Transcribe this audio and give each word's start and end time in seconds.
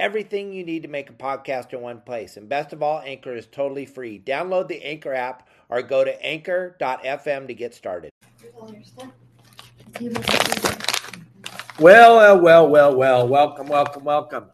everything 0.00 0.52
you 0.52 0.64
need 0.64 0.82
to 0.82 0.88
make 0.88 1.10
a 1.10 1.12
podcast 1.12 1.72
in 1.72 1.80
one 1.80 2.00
place. 2.00 2.36
And 2.36 2.48
best 2.48 2.72
of 2.72 2.82
all, 2.82 3.02
Anchor 3.04 3.34
is 3.34 3.46
totally 3.46 3.86
free. 3.86 4.20
Download 4.24 4.68
the 4.68 4.82
Anchor 4.84 5.12
app 5.12 5.48
or 5.68 5.82
go 5.82 6.04
to 6.04 6.22
anchor.fm 6.24 7.48
to 7.48 7.54
get 7.54 7.74
started. 7.74 8.10
Well, 11.80 12.16
well, 12.16 12.40
well, 12.40 12.68
well, 12.68 12.96
well. 12.96 13.28
Welcome, 13.28 13.66
welcome, 13.66 14.04
welcome. 14.04 14.44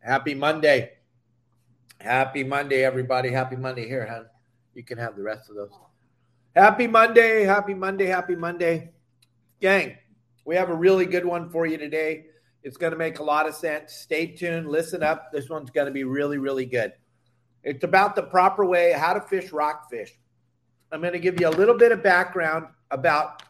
Happy 0.00 0.34
Monday. 0.34 0.92
Happy 2.00 2.44
Monday, 2.44 2.84
everybody. 2.84 3.30
Happy 3.30 3.56
Monday. 3.56 3.86
Here, 3.86 4.06
hon. 4.06 4.26
You 4.74 4.84
can 4.84 4.96
have 4.98 5.16
the 5.16 5.22
rest 5.22 5.50
of 5.50 5.56
those. 5.56 5.72
Happy 6.54 6.86
Monday, 6.86 7.44
happy 7.44 7.74
Monday, 7.74 8.06
happy 8.06 8.34
Monday. 8.34 8.90
Gang, 9.60 9.96
we 10.44 10.56
have 10.56 10.70
a 10.70 10.74
really 10.74 11.06
good 11.06 11.24
one 11.24 11.50
for 11.50 11.66
you 11.66 11.78
today. 11.78 12.26
It's 12.62 12.76
going 12.76 12.92
to 12.92 12.98
make 12.98 13.18
a 13.18 13.22
lot 13.22 13.48
of 13.48 13.54
sense. 13.54 13.94
Stay 13.94 14.26
tuned, 14.26 14.68
listen 14.68 15.02
up. 15.02 15.32
This 15.32 15.48
one's 15.48 15.70
going 15.70 15.86
to 15.86 15.92
be 15.92 16.04
really, 16.04 16.38
really 16.38 16.66
good. 16.66 16.92
It's 17.62 17.84
about 17.84 18.16
the 18.16 18.22
proper 18.22 18.64
way 18.64 18.92
how 18.92 19.12
to 19.12 19.20
fish 19.20 19.52
rockfish. 19.52 20.18
I'm 20.92 21.00
going 21.00 21.12
to 21.12 21.18
give 21.18 21.40
you 21.40 21.48
a 21.48 21.50
little 21.50 21.76
bit 21.76 21.92
of 21.92 22.02
background 22.02 22.66
about 22.90 23.42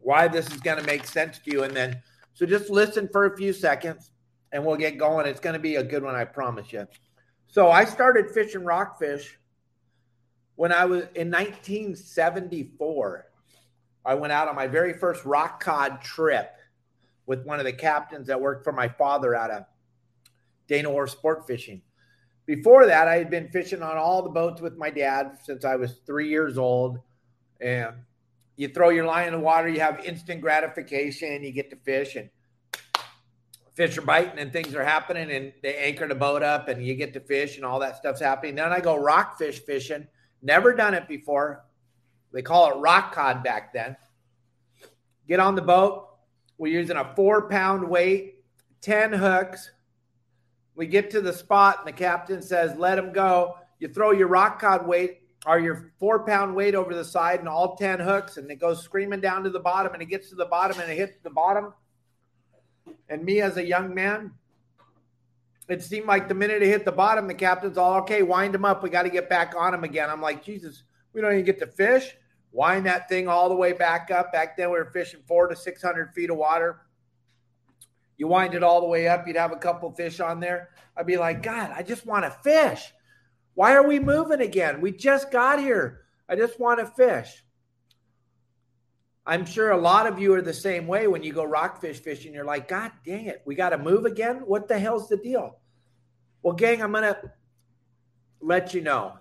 why 0.00 0.28
this 0.28 0.46
is 0.50 0.60
going 0.60 0.78
to 0.78 0.84
make 0.84 1.06
sense 1.06 1.38
to 1.38 1.50
you. 1.50 1.62
And 1.62 1.74
then, 1.74 2.02
so 2.34 2.44
just 2.46 2.70
listen 2.70 3.08
for 3.12 3.26
a 3.26 3.36
few 3.36 3.52
seconds 3.52 4.10
and 4.50 4.64
we'll 4.64 4.76
get 4.76 4.98
going. 4.98 5.26
It's 5.26 5.40
going 5.40 5.54
to 5.54 5.60
be 5.60 5.76
a 5.76 5.84
good 5.84 6.02
one, 6.02 6.14
I 6.14 6.24
promise 6.24 6.72
you. 6.72 6.86
So 7.46 7.70
I 7.70 7.84
started 7.84 8.30
fishing 8.30 8.64
rockfish 8.64 9.38
when 10.56 10.72
I 10.72 10.84
was 10.84 11.02
in 11.14 11.30
1974, 11.30 13.26
I 14.04 14.14
went 14.14 14.32
out 14.32 14.48
on 14.48 14.54
my 14.54 14.66
very 14.66 14.92
first 14.92 15.24
rock 15.24 15.62
cod 15.62 16.02
trip 16.02 16.52
with 17.26 17.44
one 17.44 17.58
of 17.58 17.64
the 17.64 17.72
captains 17.72 18.26
that 18.26 18.40
worked 18.40 18.64
for 18.64 18.72
my 18.72 18.88
father 18.88 19.34
out 19.34 19.50
of 19.50 19.64
Dana 20.68 20.90
Wharf 20.90 21.10
Sport 21.10 21.46
Fishing. 21.46 21.82
Before 22.46 22.86
that, 22.86 23.08
I 23.08 23.16
had 23.16 23.30
been 23.30 23.48
fishing 23.48 23.82
on 23.82 23.96
all 23.96 24.22
the 24.22 24.30
boats 24.30 24.60
with 24.60 24.76
my 24.76 24.90
dad 24.90 25.38
since 25.44 25.64
I 25.64 25.76
was 25.76 26.00
three 26.06 26.28
years 26.28 26.58
old. 26.58 26.98
And 27.60 27.94
you 28.56 28.68
throw 28.68 28.88
your 28.88 29.06
line 29.06 29.28
in 29.28 29.34
the 29.34 29.40
water, 29.40 29.68
you 29.68 29.80
have 29.80 30.04
instant 30.04 30.40
gratification, 30.40 31.44
you 31.44 31.52
get 31.52 31.70
to 31.70 31.76
fish, 31.76 32.16
and 32.16 32.28
fish 33.74 33.96
are 33.96 34.02
biting 34.02 34.38
and 34.38 34.52
things 34.52 34.74
are 34.74 34.84
happening, 34.84 35.30
and 35.30 35.52
they 35.62 35.76
anchor 35.76 36.08
the 36.08 36.14
boat 36.14 36.42
up, 36.42 36.68
and 36.68 36.84
you 36.84 36.94
get 36.94 37.12
to 37.12 37.20
fish, 37.20 37.56
and 37.56 37.64
all 37.64 37.78
that 37.78 37.96
stuff's 37.96 38.20
happening. 38.20 38.56
Then 38.56 38.72
I 38.72 38.80
go 38.80 38.96
rockfish 38.96 39.60
fishing 39.60 40.08
Never 40.42 40.74
done 40.74 40.94
it 40.94 41.06
before. 41.06 41.64
They 42.32 42.42
call 42.42 42.72
it 42.72 42.80
rock 42.80 43.14
cod 43.14 43.44
back 43.44 43.72
then. 43.72 43.96
Get 45.28 45.38
on 45.38 45.54
the 45.54 45.62
boat. 45.62 46.08
We're 46.62 46.78
using 46.78 46.96
a 46.96 47.12
four 47.16 47.48
pound 47.48 47.88
weight, 47.88 48.36
10 48.82 49.14
hooks. 49.14 49.72
We 50.76 50.86
get 50.86 51.10
to 51.10 51.20
the 51.20 51.32
spot, 51.32 51.78
and 51.80 51.88
the 51.88 51.92
captain 51.92 52.40
says, 52.40 52.78
Let 52.78 52.98
him 52.98 53.12
go. 53.12 53.56
You 53.80 53.88
throw 53.88 54.12
your 54.12 54.28
rock 54.28 54.60
cod 54.60 54.86
weight 54.86 55.22
or 55.44 55.58
your 55.58 55.92
four 55.98 56.24
pound 56.24 56.54
weight 56.54 56.76
over 56.76 56.94
the 56.94 57.04
side 57.04 57.40
and 57.40 57.48
all 57.48 57.74
10 57.74 57.98
hooks, 57.98 58.36
and 58.36 58.48
it 58.48 58.60
goes 58.60 58.80
screaming 58.80 59.20
down 59.20 59.42
to 59.42 59.50
the 59.50 59.58
bottom, 59.58 59.92
and 59.92 60.00
it 60.00 60.06
gets 60.06 60.28
to 60.28 60.36
the 60.36 60.44
bottom 60.44 60.78
and 60.78 60.88
it 60.88 60.96
hits 60.96 61.16
the 61.24 61.30
bottom. 61.30 61.72
And 63.08 63.24
me, 63.24 63.40
as 63.40 63.56
a 63.56 63.66
young 63.66 63.92
man, 63.92 64.30
it 65.66 65.82
seemed 65.82 66.06
like 66.06 66.28
the 66.28 66.34
minute 66.34 66.62
it 66.62 66.68
hit 66.68 66.84
the 66.84 66.92
bottom, 66.92 67.26
the 67.26 67.34
captain's 67.34 67.76
all 67.76 67.94
okay, 68.02 68.22
wind 68.22 68.54
him 68.54 68.64
up. 68.64 68.84
We 68.84 68.90
got 68.90 69.02
to 69.02 69.10
get 69.10 69.28
back 69.28 69.54
on 69.58 69.74
him 69.74 69.82
again. 69.82 70.08
I'm 70.08 70.22
like, 70.22 70.44
Jesus, 70.44 70.84
we 71.12 71.20
don't 71.22 71.32
even 71.32 71.44
get 71.44 71.58
to 71.58 71.66
fish. 71.66 72.14
Wind 72.52 72.84
that 72.86 73.08
thing 73.08 73.28
all 73.28 73.48
the 73.48 73.54
way 73.54 73.72
back 73.72 74.10
up. 74.10 74.32
Back 74.32 74.56
then, 74.56 74.70
we 74.70 74.78
were 74.78 74.90
fishing 74.92 75.20
four 75.26 75.48
to 75.48 75.56
600 75.56 76.12
feet 76.14 76.30
of 76.30 76.36
water. 76.36 76.82
You 78.18 78.28
wind 78.28 78.54
it 78.54 78.62
all 78.62 78.80
the 78.80 78.86
way 78.86 79.08
up, 79.08 79.26
you'd 79.26 79.36
have 79.36 79.52
a 79.52 79.56
couple 79.56 79.90
fish 79.90 80.20
on 80.20 80.38
there. 80.38 80.70
I'd 80.96 81.06
be 81.06 81.16
like, 81.16 81.42
God, 81.42 81.72
I 81.74 81.82
just 81.82 82.06
want 82.06 82.24
to 82.24 82.30
fish. 82.30 82.92
Why 83.54 83.74
are 83.74 83.86
we 83.86 83.98
moving 83.98 84.40
again? 84.40 84.80
We 84.80 84.92
just 84.92 85.30
got 85.30 85.58
here. 85.58 86.02
I 86.28 86.36
just 86.36 86.60
want 86.60 86.78
to 86.80 86.86
fish. 86.86 87.42
I'm 89.24 89.44
sure 89.44 89.70
a 89.70 89.76
lot 89.76 90.06
of 90.06 90.18
you 90.18 90.34
are 90.34 90.42
the 90.42 90.52
same 90.52 90.86
way 90.86 91.06
when 91.06 91.22
you 91.22 91.32
go 91.32 91.44
rockfish 91.44 92.00
fishing. 92.00 92.34
You're 92.34 92.44
like, 92.44 92.68
God 92.68 92.92
dang 93.04 93.26
it, 93.26 93.42
we 93.44 93.54
got 93.54 93.70
to 93.70 93.78
move 93.78 94.04
again. 94.04 94.42
What 94.46 94.68
the 94.68 94.78
hell's 94.78 95.08
the 95.08 95.16
deal? 95.16 95.58
Well, 96.42 96.54
gang, 96.54 96.82
I'm 96.82 96.92
going 96.92 97.04
to 97.04 97.32
let 98.40 98.74
you 98.74 98.80
know. 98.80 99.18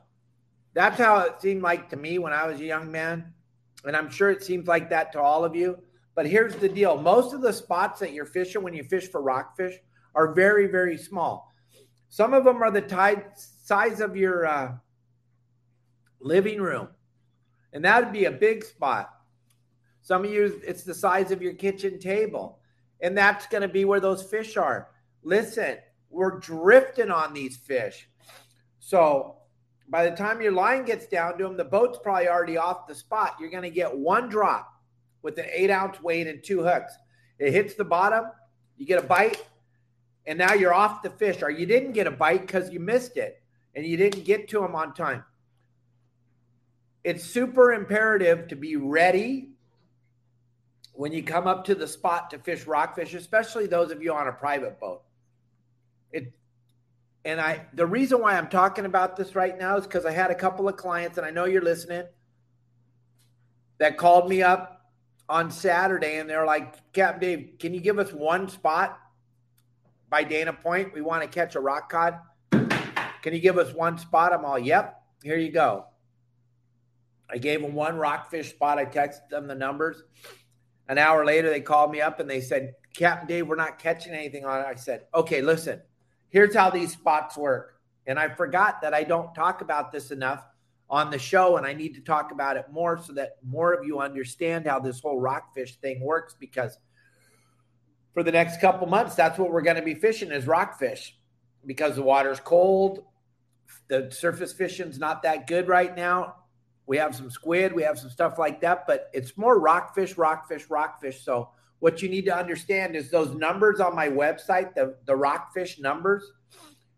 That's 0.74 0.98
how 0.98 1.20
it 1.20 1.42
seemed 1.42 1.62
like 1.62 1.90
to 1.90 1.98
me 1.98 2.18
when 2.20 2.34
I 2.34 2.48
was 2.48 2.60
a 2.60 2.66
young 2.66 2.92
man. 2.92 3.34
And 3.86 3.96
I'm 3.96 4.10
sure 4.10 4.30
it 4.30 4.44
seems 4.44 4.68
like 4.68 4.90
that 4.90 5.12
to 5.14 5.22
all 5.22 5.44
of 5.44 5.56
you. 5.56 5.78
But 6.16 6.28
here's 6.28 6.56
the 6.56 6.70
deal 6.70 6.98
most 6.98 7.34
of 7.34 7.42
the 7.42 7.54
spots 7.54 8.00
that 8.00 8.14
you're 8.14 8.26
fishing 8.26 8.64
when 8.64 8.74
you 8.74 8.84
fish 8.84 9.10
for 9.10 9.22
rockfish 9.22 9.76
are 10.14 10.34
very, 10.34 10.68
very 10.68 10.98
small. 10.98 11.54
Some 12.10 12.34
of 12.34 12.44
them 12.44 12.62
are 12.62 12.72
the 12.72 12.82
tide, 12.82 13.26
size 13.36 14.02
of 14.02 14.18
your 14.18 14.46
uh, 14.46 14.74
living 16.20 16.62
room. 16.62 16.90
And 17.74 17.86
that 17.86 18.04
would 18.04 18.14
be 18.14 18.26
a 18.26 18.32
big 18.32 18.66
spot. 18.66 19.10
Some 20.02 20.26
of 20.26 20.32
you, 20.32 20.60
it's 20.66 20.84
the 20.84 20.94
size 20.94 21.32
of 21.32 21.42
your 21.42 21.54
kitchen 21.54 22.00
table. 22.00 22.60
And 23.00 23.18
that's 23.18 23.48
going 23.48 23.62
to 23.62 23.68
be 23.68 23.86
where 23.86 24.00
those 24.00 24.24
fish 24.24 24.58
are. 24.58 24.90
Listen, 25.24 25.78
we're 26.10 26.40
drifting 26.40 27.10
on 27.10 27.34
these 27.34 27.56
fish. 27.56 28.10
So 28.80 29.38
by 29.92 30.10
the 30.10 30.16
time 30.16 30.42
your 30.42 30.54
line 30.54 30.86
gets 30.86 31.06
down 31.06 31.38
to 31.38 31.44
them, 31.44 31.58
the 31.58 31.66
boat's 31.66 32.00
probably 32.02 32.30
already 32.30 32.56
off 32.56 32.88
the 32.88 32.96
spot. 32.96 33.36
You're 33.40 33.52
going 33.52 33.64
to 33.64 33.70
get 33.70 33.96
one 33.96 34.30
drop 34.30 34.74
with 35.22 35.38
an 35.38 35.46
eight 35.52 35.70
ounce 35.70 36.02
weight 36.02 36.28
and 36.28 36.42
two 36.42 36.64
hooks. 36.64 36.94
It 37.38 37.52
hits 37.52 37.74
the 37.74 37.84
bottom, 37.84 38.26
you 38.78 38.86
get 38.86 39.04
a 39.04 39.06
bite, 39.06 39.46
and 40.26 40.40
now 40.40 40.54
you're 40.54 40.74
off 40.74 41.04
the 41.04 41.10
fish. 41.10 41.42
Or 41.42 41.52
you 41.52 41.66
didn't 41.66 41.92
get 41.92 42.08
a 42.08 42.12
bite 42.12 42.42
because 42.42 42.72
you 42.72 42.80
missed 42.80 43.18
it 43.18 43.44
and 43.76 43.86
you 43.86 43.98
didn't 43.98 44.24
get 44.24 44.48
to 44.50 44.62
them 44.62 44.76
on 44.76 44.94
time. 44.94 45.26
It's 47.04 47.26
super 47.26 47.74
imperative 47.74 48.48
to 48.48 48.56
be 48.56 48.78
ready 48.78 49.50
when 50.94 51.12
you 51.12 51.22
come 51.22 51.48
up 51.48 51.66
to 51.66 51.76
the 51.76 51.88
spot 51.88 52.30
to 52.30 52.40
fish 52.40 52.66
rockfish, 52.66 53.14
especially 53.14 53.68
those 53.68 53.92
of 53.92 54.02
you 54.02 54.14
on 54.14 54.30
a 54.30 54.32
private 54.32 54.80
boat. 54.80 55.02
It 56.14 56.32
and 57.26 57.40
I 57.40 57.66
the 57.74 57.86
reason 57.86 58.22
why 58.22 58.38
I'm 58.38 58.48
talking 58.48 58.86
about 58.86 59.16
this 59.16 59.36
right 59.36 59.58
now 59.58 59.78
is 59.78 59.86
because 59.86 60.06
I 60.06 60.12
had 60.12 60.32
a 60.32 60.36
couple 60.36 60.68
of 60.68 60.78
clients, 60.78 61.18
and 61.18 61.26
I 61.26 61.32
know 61.32 61.46
you're 61.46 61.62
listening, 61.62 62.06
that 63.80 63.98
called 63.98 64.30
me 64.30 64.44
up 64.44 64.82
on 65.28 65.50
Saturday 65.50 66.18
and 66.18 66.30
they're 66.30 66.46
like, 66.46 66.76
Captain 66.92 67.20
Dave, 67.20 67.54
can 67.58 67.74
you 67.74 67.80
give 67.80 67.98
us 68.00 68.12
one 68.12 68.50
spot 68.50 69.00
by 70.10 70.24
Dana 70.24 70.52
Point? 70.52 70.94
We 70.94 71.02
want 71.02 71.24
to 71.24 71.28
catch 71.28 71.56
a 71.56 71.60
rock 71.60 71.90
cod. 71.90 72.20
Can 72.52 73.34
you 73.34 73.40
give 73.40 73.58
us 73.58 73.74
one 73.74 73.98
spot? 73.98 74.34
I'm 74.34 74.44
all, 74.44 74.60
yep, 74.60 75.02
here 75.24 75.38
you 75.38 75.52
go. 75.52 75.86
I 77.30 77.38
gave 77.38 77.62
them 77.62 77.74
one 77.74 77.96
rockfish 77.98 78.50
spot. 78.50 78.78
I 78.78 78.86
texted 78.86 79.30
them 79.30 79.48
the 79.48 79.56
numbers. 79.56 80.04
An 80.90 80.98
hour 80.98 81.26
later, 81.26 81.50
they 81.50 81.62
called 81.62 81.92
me 81.92 82.02
up 82.02 82.20
and 82.20 82.30
they 82.30 82.42
said, 82.42 82.74
Captain 82.94 83.28
Dave, 83.28 83.48
we're 83.48 83.56
not 83.56 83.80
catching 83.80 84.14
anything 84.14 84.44
on 84.44 84.60
it. 84.60 84.66
I 84.68 84.76
said, 84.76 85.06
okay, 85.16 85.42
listen, 85.42 85.82
here's 86.32 86.56
how 86.56 86.72
these 86.72 86.94
spots 86.94 87.38
work. 87.38 87.76
And 88.08 88.18
I 88.18 88.30
forgot 88.30 88.82
that 88.82 88.96
I 88.96 89.04
don't 89.04 89.34
talk 89.36 89.62
about 89.62 89.92
this 89.92 90.10
enough 90.10 90.44
on 90.90 91.12
the 91.12 91.20
show, 91.20 91.56
and 91.56 91.66
I 91.66 91.74
need 91.74 91.94
to 91.94 92.02
talk 92.02 92.32
about 92.32 92.58
it 92.58 92.66
more 92.72 93.02
so 93.02 93.14
that 93.14 93.38
more 93.46 93.74
of 93.74 93.86
you 93.86 94.00
understand 94.00 94.66
how 94.66 94.80
this 94.80 95.00
whole 95.00 95.20
rockfish 95.20 95.76
thing 95.78 96.02
works. 96.02 96.36
Because 96.38 96.78
for 98.14 98.24
the 98.24 98.32
next 98.32 98.60
couple 98.60 98.88
months, 98.88 99.16
that's 99.16 99.38
what 99.38 99.52
we're 99.52 99.62
going 99.62 99.78
to 99.78 99.82
be 99.82 99.94
fishing 99.94 100.32
is 100.32 100.48
rockfish 100.48 101.16
because 101.66 101.96
the 101.96 102.02
water's 102.02 102.40
cold. 102.40 103.06
The 103.88 104.10
surface 104.12 104.52
fishing's 104.52 105.00
not 105.00 105.24
that 105.24 105.48
good 105.48 105.68
right 105.68 105.96
now. 105.96 106.36
We 106.88 106.98
have 106.98 107.16
some 107.16 107.30
squid, 107.30 107.72
we 107.72 107.84
have 107.84 107.98
some 107.98 108.10
stuff 108.10 108.38
like 108.38 108.60
that, 108.62 108.86
but 108.86 109.10
it's 109.14 109.38
more 109.38 109.58
rockfish, 109.58 110.18
rockfish, 110.18 110.70
rockfish. 110.70 111.24
So 111.24 111.52
what 111.82 112.04
you 112.04 112.10
need 112.10 112.26
to 112.26 112.38
understand 112.38 112.96
is 112.96 113.10
those 113.10 113.36
numbers 113.36 113.80
on 113.80 113.96
my 113.96 114.08
website, 114.08 114.76
the, 114.76 114.96
the 115.08 115.16
rockfish 115.16 115.80
numbers, 115.80 116.24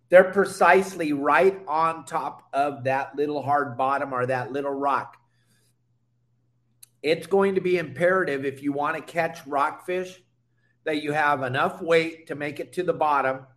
they're 0.09 0.25
precisely 0.25 1.13
right 1.13 1.57
on 1.69 2.05
top 2.05 2.43
of 2.51 2.83
that 2.83 3.15
little 3.15 3.41
hard 3.41 3.77
bottom 3.77 4.13
or 4.13 4.25
that 4.25 4.51
little 4.51 4.73
rock. 4.73 5.15
It's 7.01 7.27
going 7.27 7.55
to 7.55 7.61
be 7.61 7.77
imperative 7.77 8.43
if 8.43 8.61
you 8.61 8.73
want 8.73 8.97
to 8.97 9.01
catch 9.01 9.47
rockfish 9.47 10.21
that 10.83 11.01
you 11.01 11.13
have 11.13 11.43
enough 11.43 11.81
weight 11.81 12.27
to 12.27 12.35
make 12.35 12.59
it 12.59 12.73
to 12.73 12.83
the 12.83 12.93
bottom 12.93 13.47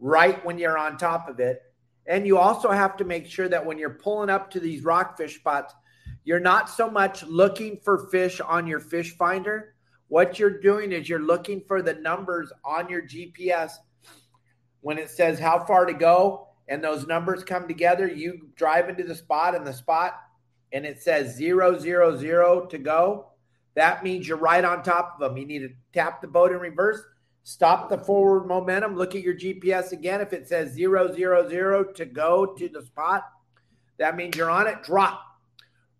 right 0.00 0.44
when 0.44 0.58
you're 0.58 0.76
on 0.76 0.96
top 0.96 1.28
of 1.28 1.38
it. 1.38 1.62
And 2.04 2.26
you 2.26 2.36
also 2.36 2.72
have 2.72 2.96
to 2.96 3.04
make 3.04 3.26
sure 3.26 3.48
that 3.48 3.64
when 3.64 3.78
you're 3.78 3.90
pulling 3.90 4.28
up 4.28 4.50
to 4.50 4.60
these 4.60 4.82
rockfish 4.82 5.36
spots, 5.36 5.72
you're 6.24 6.40
not 6.40 6.68
so 6.68 6.90
much 6.90 7.22
looking 7.22 7.78
for 7.84 8.08
fish 8.08 8.40
on 8.40 8.66
your 8.66 8.80
fish 8.80 9.16
finder. 9.16 9.73
What 10.08 10.38
you're 10.38 10.60
doing 10.60 10.92
is 10.92 11.08
you're 11.08 11.18
looking 11.18 11.62
for 11.66 11.82
the 11.82 11.94
numbers 11.94 12.52
on 12.64 12.88
your 12.88 13.02
GPS 13.02 13.72
when 14.80 14.98
it 14.98 15.10
says 15.10 15.38
how 15.38 15.64
far 15.64 15.86
to 15.86 15.94
go 15.94 16.48
and 16.68 16.82
those 16.82 17.06
numbers 17.06 17.44
come 17.44 17.66
together. 17.66 18.06
You 18.06 18.48
drive 18.56 18.88
into 18.88 19.04
the 19.04 19.14
spot 19.14 19.54
and 19.54 19.66
the 19.66 19.72
spot 19.72 20.20
and 20.72 20.84
it 20.84 21.02
says 21.02 21.34
zero, 21.34 21.78
zero, 21.78 22.16
zero 22.16 22.66
to 22.66 22.78
go. 22.78 23.28
That 23.74 24.04
means 24.04 24.28
you're 24.28 24.36
right 24.36 24.64
on 24.64 24.82
top 24.82 25.14
of 25.14 25.20
them. 25.20 25.38
You 25.38 25.46
need 25.46 25.60
to 25.60 25.70
tap 25.92 26.20
the 26.20 26.28
boat 26.28 26.52
in 26.52 26.58
reverse, 26.58 27.00
stop 27.42 27.88
the 27.88 27.98
forward 27.98 28.46
momentum, 28.46 28.96
look 28.96 29.14
at 29.14 29.22
your 29.22 29.34
GPS 29.34 29.92
again. 29.92 30.20
If 30.20 30.32
it 30.32 30.48
says 30.48 30.72
zero, 30.72 31.12
zero, 31.12 31.48
zero 31.48 31.84
to 31.92 32.04
go 32.04 32.54
to 32.54 32.68
the 32.68 32.82
spot, 32.82 33.24
that 33.98 34.16
means 34.16 34.36
you're 34.36 34.50
on 34.50 34.66
it. 34.66 34.82
Drop. 34.82 35.20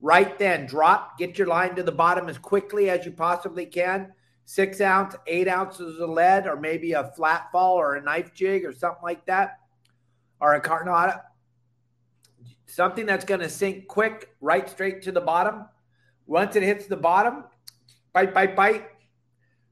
Right 0.05 0.39
then, 0.39 0.67
drop. 0.67 1.17
Get 1.17 1.39
your 1.39 1.47
line 1.47 1.77
to 1.77 1.83
the 1.83 1.91
bottom 1.91 2.29
as 2.29 2.37
quickly 2.37 2.91
as 2.91 3.07
you 3.07 3.13
possibly 3.13 3.65
can. 3.65 4.13
Six 4.45 4.83
ounce, 4.83 5.17
eight 5.27 5.49
ounces 5.49 5.99
of 5.99 6.11
lead, 6.11 6.47
or 6.47 6.57
maybe 6.57 6.93
a 6.93 7.11
flat 7.17 7.51
fall 7.51 7.77
or 7.77 7.95
a 7.95 8.03
knife 8.03 8.35
jig 8.35 8.67
or 8.67 8.73
something 8.75 9.03
like 9.03 9.25
that, 9.25 9.61
or 10.43 10.57
a 10.57 10.61
carnada. 10.61 11.23
Something 12.67 13.07
that's 13.07 13.25
going 13.25 13.41
to 13.41 13.49
sink 13.49 13.89
quick, 13.89 14.29
right 14.43 14.69
straight 14.69 15.01
to 15.05 15.11
the 15.11 15.23
bottom. 15.23 15.65
Once 16.27 16.55
it 16.55 16.63
hits 16.63 16.85
the 16.87 16.99
bottom, 16.99 17.45
bite, 18.13 18.35
bite, 18.35 18.55
bite. 18.55 18.87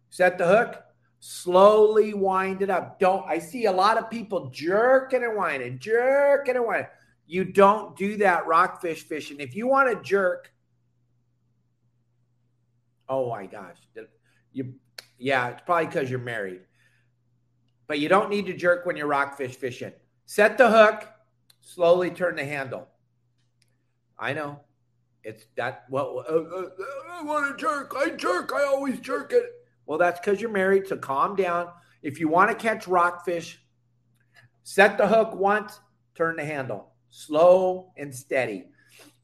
Set 0.08 0.38
the 0.38 0.46
hook. 0.46 0.82
Slowly 1.20 2.14
wind 2.14 2.62
it 2.62 2.70
up. 2.70 2.98
Don't. 2.98 3.26
I 3.28 3.38
see 3.38 3.66
a 3.66 3.72
lot 3.72 3.98
of 3.98 4.08
people 4.08 4.48
jerking 4.48 5.24
and 5.24 5.36
winding, 5.36 5.78
jerking 5.78 6.56
and 6.56 6.64
winding. 6.64 6.86
You 7.26 7.44
don't 7.44 7.96
do 7.96 8.16
that 8.18 8.46
rockfish 8.46 9.02
fishing. 9.02 9.40
If 9.40 9.54
you 9.54 9.66
want 9.66 9.90
to 9.90 10.02
jerk, 10.02 10.52
oh 13.08 13.30
my 13.30 13.46
gosh, 13.46 13.78
you, 14.52 14.74
yeah, 15.18 15.48
it's 15.48 15.62
probably 15.64 15.86
because 15.86 16.10
you're 16.10 16.18
married. 16.18 16.60
But 17.86 17.98
you 18.00 18.08
don't 18.08 18.30
need 18.30 18.46
to 18.46 18.56
jerk 18.56 18.86
when 18.86 18.96
you're 18.96 19.06
rockfish 19.06 19.54
fishing. 19.56 19.92
Set 20.26 20.58
the 20.58 20.70
hook. 20.70 21.08
Slowly 21.60 22.10
turn 22.10 22.36
the 22.36 22.44
handle. 22.44 22.88
I 24.18 24.32
know. 24.32 24.60
It's 25.24 25.44
that. 25.56 25.84
Well, 25.90 26.24
uh, 26.28 26.32
uh, 26.32 26.68
I 27.12 27.22
want 27.22 27.50
to 27.50 27.60
jerk. 27.60 27.94
I 27.96 28.10
jerk. 28.10 28.52
I 28.54 28.64
always 28.64 28.98
jerk 28.98 29.32
it. 29.32 29.44
Well, 29.86 29.98
that's 29.98 30.20
because 30.20 30.40
you're 30.40 30.50
married. 30.50 30.86
So 30.88 30.96
calm 30.96 31.36
down. 31.36 31.68
If 32.02 32.18
you 32.18 32.28
want 32.28 32.50
to 32.50 32.56
catch 32.56 32.88
rockfish, 32.88 33.60
set 34.64 34.98
the 34.98 35.06
hook 35.06 35.34
once, 35.34 35.78
turn 36.14 36.36
the 36.36 36.44
handle, 36.44 36.91
slow 37.12 37.92
and 37.96 38.12
steady. 38.12 38.64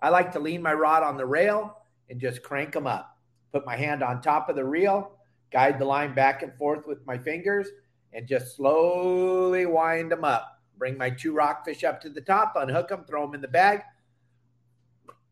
I 0.00 0.10
like 0.10 0.30
to 0.32 0.38
lean 0.38 0.62
my 0.62 0.72
rod 0.72 1.02
on 1.02 1.16
the 1.16 1.26
rail 1.26 1.76
and 2.08 2.20
just 2.20 2.44
crank 2.44 2.72
them 2.72 2.86
up. 2.86 3.18
Put 3.52 3.66
my 3.66 3.74
hand 3.74 4.04
on 4.04 4.22
top 4.22 4.48
of 4.48 4.54
the 4.54 4.64
reel, 4.64 5.18
guide 5.50 5.80
the 5.80 5.84
line 5.84 6.14
back 6.14 6.44
and 6.44 6.54
forth 6.54 6.86
with 6.86 7.04
my 7.04 7.18
fingers, 7.18 7.66
and 8.12 8.28
just 8.28 8.54
slowly 8.54 9.66
wind 9.66 10.12
them 10.12 10.22
up. 10.22 10.60
Bring 10.76 10.96
my 10.96 11.10
two 11.10 11.32
rockfish 11.32 11.82
up 11.82 12.00
to 12.02 12.08
the 12.08 12.20
top, 12.20 12.52
unhook 12.54 12.88
them, 12.88 13.04
throw 13.04 13.26
them 13.26 13.34
in 13.34 13.40
the 13.40 13.48
bag 13.48 13.82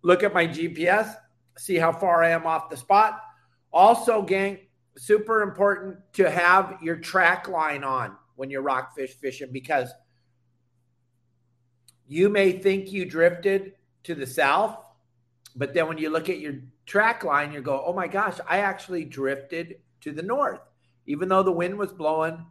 look 0.07 0.23
at 0.23 0.33
my 0.33 0.47
GPS, 0.47 1.17
see 1.59 1.75
how 1.75 1.91
far 1.91 2.23
I 2.23 2.31
am 2.31 2.47
off 2.47 2.71
the 2.71 2.77
spot. 2.77 3.21
Also, 3.73 4.23
gang, 4.23 4.59
super 4.97 5.43
important 5.43 5.97
to 6.13 6.31
have 6.31 6.79
your 6.81 6.95
track 6.95 7.49
line 7.49 7.83
on 7.83 8.17
when 8.37 8.49
you're 8.49 8.63
rockfish 8.63 9.15
fishing 9.15 9.49
because 9.53 9.91
you 12.07 12.29
may 12.29 12.53
think 12.53 12.93
you 12.93 13.05
drifted 13.05 13.75
to 14.05 14.15
the 14.15 14.27
south, 14.27 14.79
but 15.55 15.75
then 15.75 15.89
when 15.89 15.99
you 15.99 16.11
look 16.11 16.29
at 16.29 16.39
your 16.39 16.55
track 16.85 17.25
line, 17.25 17.53
you 17.53 17.61
go, 17.61 17.83
oh 17.85 17.93
my 17.93 18.07
gosh, 18.07 18.39
I 18.49 18.59
actually 18.59 19.05
drifted 19.05 19.77
to 20.03 20.13
the 20.13 20.23
north. 20.23 20.61
Even 21.07 21.29
though 21.29 21.43
the 21.43 21.53
wind 21.53 21.79
was 21.79 21.93
blowing 21.93 22.45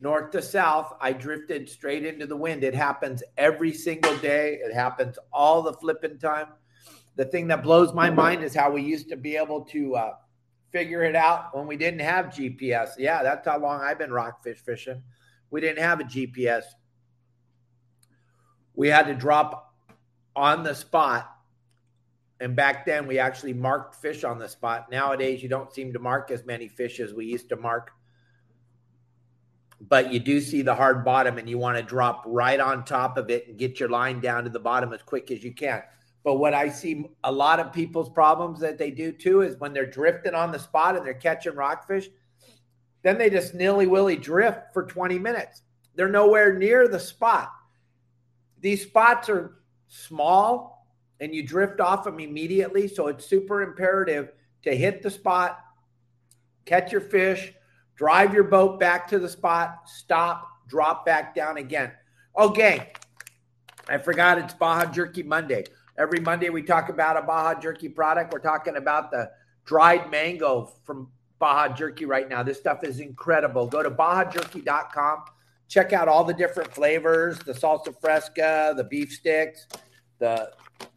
north 0.00 0.30
to 0.32 0.42
south, 0.42 0.94
I 1.00 1.12
drifted 1.12 1.68
straight 1.68 2.04
into 2.04 2.26
the 2.26 2.36
wind. 2.36 2.64
It 2.64 2.74
happens 2.74 3.22
every 3.36 3.72
single 3.72 4.16
day, 4.18 4.58
it 4.62 4.72
happens 4.72 5.18
all 5.32 5.62
the 5.62 5.74
flipping 5.74 6.18
time 6.18 6.48
the 7.20 7.26
thing 7.26 7.48
that 7.48 7.62
blows 7.62 7.92
my 7.92 8.08
mind 8.08 8.42
is 8.42 8.54
how 8.54 8.70
we 8.70 8.80
used 8.82 9.10
to 9.10 9.16
be 9.16 9.36
able 9.36 9.62
to 9.66 9.94
uh, 9.94 10.14
figure 10.70 11.02
it 11.02 11.14
out 11.14 11.54
when 11.54 11.66
we 11.66 11.76
didn't 11.76 12.00
have 12.00 12.26
GPS. 12.26 12.92
Yeah, 12.96 13.22
that's 13.22 13.46
how 13.46 13.58
long 13.58 13.82
I've 13.82 13.98
been 13.98 14.10
rockfish 14.10 14.58
fishing. 14.58 15.02
We 15.50 15.60
didn't 15.60 15.82
have 15.82 16.00
a 16.00 16.04
GPS. 16.04 16.62
We 18.80 18.88
had 18.88 19.08
to 19.08 19.14
drop 19.14 19.74
on 20.34 20.62
the 20.62 20.74
spot. 20.74 21.30
And 22.40 22.56
back 22.56 22.86
then, 22.86 23.06
we 23.06 23.18
actually 23.18 23.52
marked 23.52 23.96
fish 23.96 24.24
on 24.24 24.38
the 24.38 24.48
spot. 24.48 24.90
Nowadays, 24.90 25.42
you 25.42 25.50
don't 25.50 25.70
seem 25.70 25.92
to 25.92 25.98
mark 25.98 26.30
as 26.30 26.46
many 26.46 26.66
fish 26.66 26.98
as 26.98 27.12
we 27.12 27.26
used 27.26 27.50
to 27.50 27.56
mark. 27.56 27.90
But 29.86 30.14
you 30.14 30.18
do 30.18 30.40
see 30.40 30.62
the 30.62 30.74
hard 30.74 31.04
bottom, 31.04 31.36
and 31.36 31.46
you 31.46 31.58
want 31.58 31.76
to 31.76 31.82
drop 31.82 32.22
right 32.24 32.58
on 32.58 32.86
top 32.86 33.18
of 33.18 33.28
it 33.28 33.48
and 33.48 33.58
get 33.58 33.78
your 33.78 33.90
line 33.90 34.18
down 34.18 34.44
to 34.44 34.50
the 34.50 34.58
bottom 34.58 34.94
as 34.94 35.02
quick 35.02 35.30
as 35.30 35.44
you 35.44 35.52
can. 35.52 35.82
But 36.24 36.36
what 36.36 36.54
I 36.54 36.70
see 36.70 37.04
a 37.22 37.30
lot 37.30 37.60
of 37.60 37.74
people's 37.74 38.08
problems 38.08 38.60
that 38.60 38.78
they 38.78 38.90
do 38.90 39.12
too 39.12 39.42
is 39.42 39.58
when 39.58 39.74
they're 39.74 39.84
drifting 39.84 40.34
on 40.34 40.52
the 40.52 40.58
spot 40.58 40.96
and 40.96 41.04
they're 41.04 41.12
catching 41.12 41.54
rockfish, 41.54 42.08
then 43.02 43.18
they 43.18 43.28
just 43.28 43.52
nilly 43.52 43.86
willy 43.86 44.16
drift 44.16 44.72
for 44.72 44.86
20 44.86 45.18
minutes. 45.18 45.64
They're 45.96 46.08
nowhere 46.08 46.56
near 46.56 46.88
the 46.88 46.98
spot. 46.98 47.52
These 48.60 48.82
spots 48.82 49.28
are 49.28 49.56
small 49.88 50.86
and 51.20 51.34
you 51.34 51.46
drift 51.46 51.80
off 51.80 52.04
them 52.04 52.20
immediately. 52.20 52.88
So 52.88 53.08
it's 53.08 53.26
super 53.26 53.62
imperative 53.62 54.32
to 54.62 54.74
hit 54.74 55.02
the 55.02 55.10
spot, 55.10 55.58
catch 56.64 56.92
your 56.92 57.00
fish, 57.00 57.52
drive 57.96 58.32
your 58.34 58.44
boat 58.44 58.80
back 58.80 59.08
to 59.08 59.18
the 59.18 59.28
spot, 59.28 59.80
stop, 59.86 60.48
drop 60.68 61.04
back 61.04 61.34
down 61.34 61.56
again. 61.56 61.92
Okay. 62.36 62.92
I 63.88 63.98
forgot 63.98 64.38
it's 64.38 64.54
Baja 64.54 64.90
Jerky 64.90 65.22
Monday. 65.22 65.64
Every 65.98 66.20
Monday, 66.20 66.48
we 66.48 66.62
talk 66.62 66.88
about 66.88 67.16
a 67.16 67.22
Baja 67.22 67.60
Jerky 67.60 67.88
product. 67.88 68.32
We're 68.32 68.38
talking 68.38 68.76
about 68.76 69.10
the 69.10 69.30
dried 69.64 70.10
mango 70.10 70.72
from 70.84 71.10
Baja 71.38 71.74
Jerky 71.74 72.06
right 72.06 72.28
now. 72.28 72.42
This 72.42 72.58
stuff 72.58 72.84
is 72.84 73.00
incredible. 73.00 73.66
Go 73.66 73.82
to 73.82 73.90
bajajerky.com. 73.90 75.24
Check 75.70 75.92
out 75.92 76.08
all 76.08 76.24
the 76.24 76.34
different 76.34 76.74
flavors 76.74 77.38
the 77.38 77.52
salsa 77.52 77.98
fresca, 78.00 78.74
the 78.76 78.82
beef 78.82 79.12
sticks, 79.12 79.68
the 80.18 80.52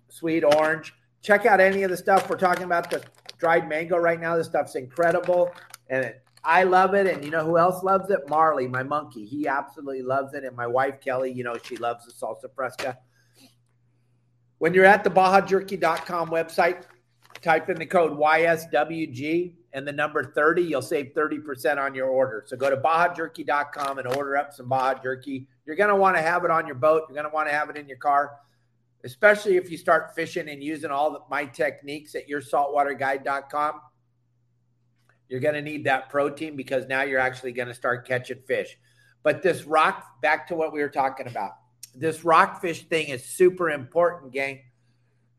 sweet 0.09 0.43
orange. 0.43 0.93
Check 1.21 1.45
out 1.45 1.61
any 1.61 1.83
of 1.83 1.91
the 1.91 1.95
stuff. 1.95 2.27
We're 2.27 2.37
talking 2.37 2.63
about 2.63 2.89
the 2.89 3.03
dried 3.37 3.69
mango 3.69 3.97
right 3.97 4.19
now. 4.19 4.35
This 4.35 4.47
stuff's 4.47 4.75
incredible. 4.75 5.53
And 5.89 6.03
it, 6.03 6.23
I 6.43 6.63
love 6.63 6.95
it. 6.95 7.05
And 7.05 7.23
you 7.23 7.29
know 7.29 7.45
who 7.45 7.59
else 7.59 7.83
loves 7.83 8.09
it? 8.09 8.27
Marley, 8.27 8.67
my 8.67 8.81
monkey. 8.81 9.25
He 9.25 9.47
absolutely 9.47 10.01
loves 10.01 10.33
it. 10.33 10.43
And 10.43 10.55
my 10.57 10.67
wife, 10.67 10.99
Kelly, 10.99 11.31
you 11.31 11.43
know, 11.43 11.55
she 11.63 11.77
loves 11.77 12.05
the 12.07 12.11
salsa 12.11 12.53
fresca. 12.53 12.97
When 14.57 14.73
you're 14.73 14.85
at 14.85 15.03
the 15.03 15.11
BajaJerky.com 15.11 16.29
website, 16.29 16.83
type 17.43 17.69
in 17.69 17.77
the 17.77 17.85
code 17.85 18.17
YSWG 18.17 19.53
and 19.73 19.87
the 19.87 19.91
number 19.91 20.23
30. 20.23 20.63
You'll 20.63 20.81
save 20.81 21.13
30% 21.15 21.77
on 21.77 21.93
your 21.93 22.07
order. 22.07 22.43
So 22.47 22.55
go 22.55 22.69
to 22.69 22.77
BajaJerky.com 22.77 23.99
and 23.99 24.07
order 24.15 24.37
up 24.37 24.53
some 24.53 24.69
Baja 24.69 25.01
Jerky. 25.01 25.47
You're 25.65 25.75
going 25.75 25.89
to 25.89 25.95
want 25.95 26.15
to 26.15 26.21
have 26.21 26.45
it 26.45 26.51
on 26.51 26.65
your 26.65 26.75
boat. 26.75 27.03
You're 27.07 27.15
going 27.15 27.29
to 27.29 27.33
want 27.33 27.47
to 27.47 27.53
have 27.53 27.69
it 27.69 27.77
in 27.77 27.87
your 27.87 27.97
car, 27.97 28.31
especially 29.03 29.57
if 29.57 29.69
you 29.69 29.77
start 29.77 30.15
fishing 30.15 30.49
and 30.49 30.63
using 30.63 30.91
all 30.91 31.27
my 31.29 31.45
techniques 31.45 32.15
at 32.15 32.27
yoursaltwaterguide.com. 32.27 33.81
You're 35.29 35.39
going 35.39 35.55
to 35.55 35.61
need 35.61 35.85
that 35.85 36.09
protein 36.09 36.55
because 36.55 36.87
now 36.87 37.01
you're 37.01 37.19
actually 37.19 37.51
going 37.51 37.67
to 37.67 37.73
start 37.73 38.07
catching 38.07 38.39
fish. 38.47 38.77
But 39.23 39.41
this 39.41 39.63
rock, 39.63 40.21
back 40.21 40.47
to 40.47 40.55
what 40.55 40.73
we 40.73 40.81
were 40.81 40.89
talking 40.89 41.27
about 41.27 41.53
this 41.95 42.23
rockfish 42.23 42.83
thing 42.83 43.09
is 43.09 43.23
super 43.23 43.69
important, 43.69 44.33
gang, 44.33 44.61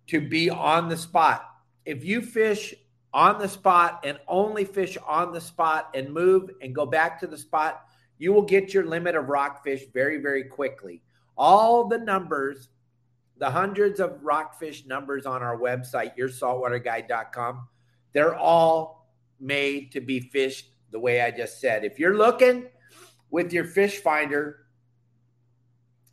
to 0.09 0.21
be 0.21 0.51
on 0.51 0.89
the 0.89 0.97
spot. 0.97 1.45
If 1.85 2.05
you 2.05 2.23
fish 2.23 2.75
on 3.13 3.39
the 3.39 3.49
spot 3.49 4.05
and 4.05 4.19
only 4.27 4.65
fish 4.65 4.97
on 5.07 5.33
the 5.33 5.41
spot 5.41 5.91
and 5.95 6.13
move 6.13 6.51
and 6.61 6.75
go 6.75 6.87
back 6.87 7.21
to 7.21 7.27
the 7.27 7.39
spot, 7.39 7.85
you 8.19 8.33
will 8.33 8.43
get 8.43 8.75
your 8.75 8.87
limit 8.87 9.15
of 9.15 9.29
rockfish 9.29 9.83
very, 9.93 10.19
very 10.19 10.45
quickly. 10.45 11.03
All 11.37 11.89
the 11.89 11.99
numbers 11.99 12.69
the 13.39 13.51
hundreds 13.51 14.01
of 14.01 14.23
rockfish 14.23 14.87
numbers 14.87 15.27
on 15.27 15.43
our 15.43 15.59
website, 15.59 16.17
yoursaltwaterguide.com, 16.17 17.69
they're 18.13 18.35
all 18.35 19.09
made 19.41 19.93
to 19.93 20.01
be 20.01 20.21
fished 20.21 20.71
the 20.93 20.99
way 20.99 21.21
I 21.21 21.31
just 21.31 21.61
said. 21.61 21.85
If 21.85 21.99
you're 21.99 22.17
looking 22.17 22.67
with 23.31 23.53
your 23.53 23.65
fish 23.65 23.99
finder 23.99 24.67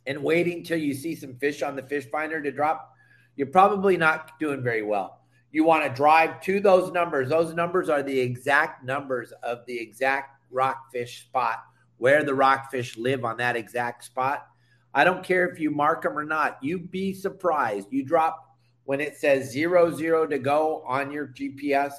and 0.06 0.22
waiting 0.22 0.64
till 0.64 0.78
you 0.78 0.94
see 0.94 1.14
some 1.14 1.36
fish 1.36 1.62
on 1.62 1.76
the 1.76 1.82
fish 1.82 2.06
finder 2.10 2.42
to 2.42 2.50
drop, 2.50 2.92
you're 3.36 3.46
probably 3.46 3.96
not 3.96 4.38
doing 4.40 4.62
very 4.62 4.82
well. 4.82 5.21
You 5.52 5.64
want 5.64 5.84
to 5.84 5.90
drive 5.90 6.40
to 6.42 6.60
those 6.60 6.90
numbers. 6.90 7.28
Those 7.28 7.54
numbers 7.54 7.88
are 7.88 8.02
the 8.02 8.18
exact 8.18 8.84
numbers 8.84 9.32
of 9.42 9.64
the 9.66 9.78
exact 9.78 10.42
rockfish 10.50 11.22
spot 11.22 11.62
where 11.98 12.24
the 12.24 12.34
rockfish 12.34 12.96
live 12.96 13.24
on 13.24 13.36
that 13.36 13.54
exact 13.54 14.02
spot. 14.02 14.48
I 14.94 15.04
don't 15.04 15.22
care 15.22 15.48
if 15.48 15.60
you 15.60 15.70
mark 15.70 16.02
them 16.02 16.18
or 16.18 16.24
not. 16.24 16.58
You'd 16.60 16.90
be 16.90 17.14
surprised. 17.14 17.88
You 17.92 18.04
drop 18.04 18.56
when 18.84 19.00
it 19.00 19.16
says 19.16 19.50
zero 19.50 19.94
zero 19.94 20.26
to 20.26 20.38
go 20.38 20.82
on 20.86 21.12
your 21.12 21.28
GPS, 21.28 21.92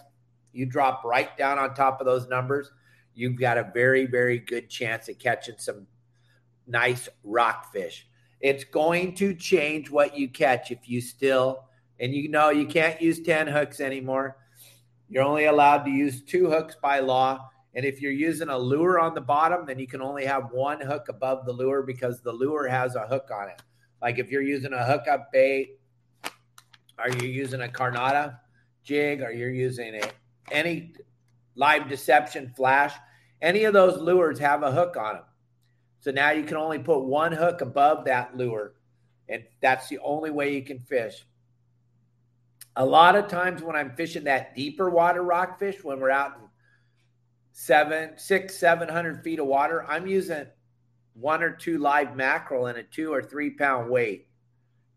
you 0.51 0.65
drop 0.65 1.03
right 1.03 1.35
down 1.37 1.57
on 1.57 1.73
top 1.73 2.01
of 2.01 2.05
those 2.05 2.27
numbers. 2.27 2.69
You've 3.15 3.39
got 3.39 3.57
a 3.57 3.71
very, 3.73 4.05
very 4.05 4.39
good 4.39 4.69
chance 4.69 5.07
at 5.07 5.19
catching 5.19 5.57
some 5.57 5.87
nice 6.67 7.07
rockfish. 7.23 8.07
It's 8.41 8.63
going 8.63 9.15
to 9.15 9.33
change 9.33 9.89
what 9.89 10.17
you 10.17 10.27
catch 10.27 10.71
if 10.71 10.89
you 10.89 10.99
still, 10.99 11.63
and 11.99 12.13
you 12.13 12.29
know, 12.29 12.49
you 12.49 12.65
can't 12.65 13.01
use 13.01 13.21
10 13.21 13.47
hooks 13.47 13.79
anymore. 13.79 14.37
You're 15.09 15.23
only 15.23 15.45
allowed 15.45 15.83
to 15.83 15.91
use 15.91 16.21
two 16.23 16.49
hooks 16.49 16.75
by 16.81 16.99
law. 16.99 17.49
And 17.75 17.85
if 17.85 18.01
you're 18.01 18.11
using 18.11 18.49
a 18.49 18.57
lure 18.57 18.99
on 18.99 19.13
the 19.13 19.21
bottom, 19.21 19.65
then 19.65 19.79
you 19.79 19.87
can 19.87 20.01
only 20.01 20.25
have 20.25 20.51
one 20.51 20.81
hook 20.81 21.07
above 21.09 21.45
the 21.45 21.53
lure 21.53 21.83
because 21.83 22.21
the 22.21 22.31
lure 22.31 22.67
has 22.67 22.95
a 22.95 23.07
hook 23.07 23.29
on 23.33 23.49
it. 23.49 23.61
Like 24.01 24.19
if 24.19 24.29
you're 24.29 24.41
using 24.41 24.73
a 24.73 24.85
hookup 24.85 25.31
bait, 25.31 25.79
are 26.97 27.09
you 27.09 27.27
using 27.27 27.61
a 27.61 27.67
carnada 27.67 28.39
jig, 28.83 29.21
or 29.21 29.31
you're 29.31 29.49
using 29.49 29.95
a 29.95 30.11
any 30.51 30.93
live 31.55 31.89
deception 31.89 32.53
flash, 32.55 32.93
any 33.41 33.63
of 33.63 33.73
those 33.73 33.99
lures 33.99 34.39
have 34.39 34.63
a 34.63 34.71
hook 34.71 34.97
on 34.97 35.15
them. 35.15 35.23
So 35.99 36.11
now 36.11 36.31
you 36.31 36.43
can 36.43 36.57
only 36.57 36.79
put 36.79 37.05
one 37.05 37.31
hook 37.31 37.61
above 37.61 38.05
that 38.05 38.35
lure, 38.35 38.73
and 39.29 39.43
that's 39.61 39.87
the 39.87 39.99
only 39.99 40.31
way 40.31 40.53
you 40.53 40.63
can 40.63 40.79
fish. 40.79 41.25
A 42.75 42.85
lot 42.85 43.15
of 43.15 43.27
times 43.27 43.61
when 43.61 43.75
I'm 43.75 43.95
fishing 43.95 44.23
that 44.23 44.55
deeper 44.55 44.89
water 44.89 45.21
rockfish, 45.21 45.83
when 45.83 45.99
we're 45.99 46.09
out 46.09 46.37
in 46.37 46.47
seven, 47.51 48.11
six, 48.17 48.57
seven 48.57 48.89
hundred 48.89 49.23
feet 49.23 49.39
of 49.39 49.45
water, 49.45 49.85
I'm 49.87 50.07
using 50.07 50.47
one 51.13 51.43
or 51.43 51.51
two 51.51 51.77
live 51.77 52.15
mackerel 52.15 52.67
in 52.67 52.77
a 52.77 52.83
two 52.83 53.13
or 53.13 53.21
three 53.21 53.51
pound 53.51 53.91
weight. 53.91 54.27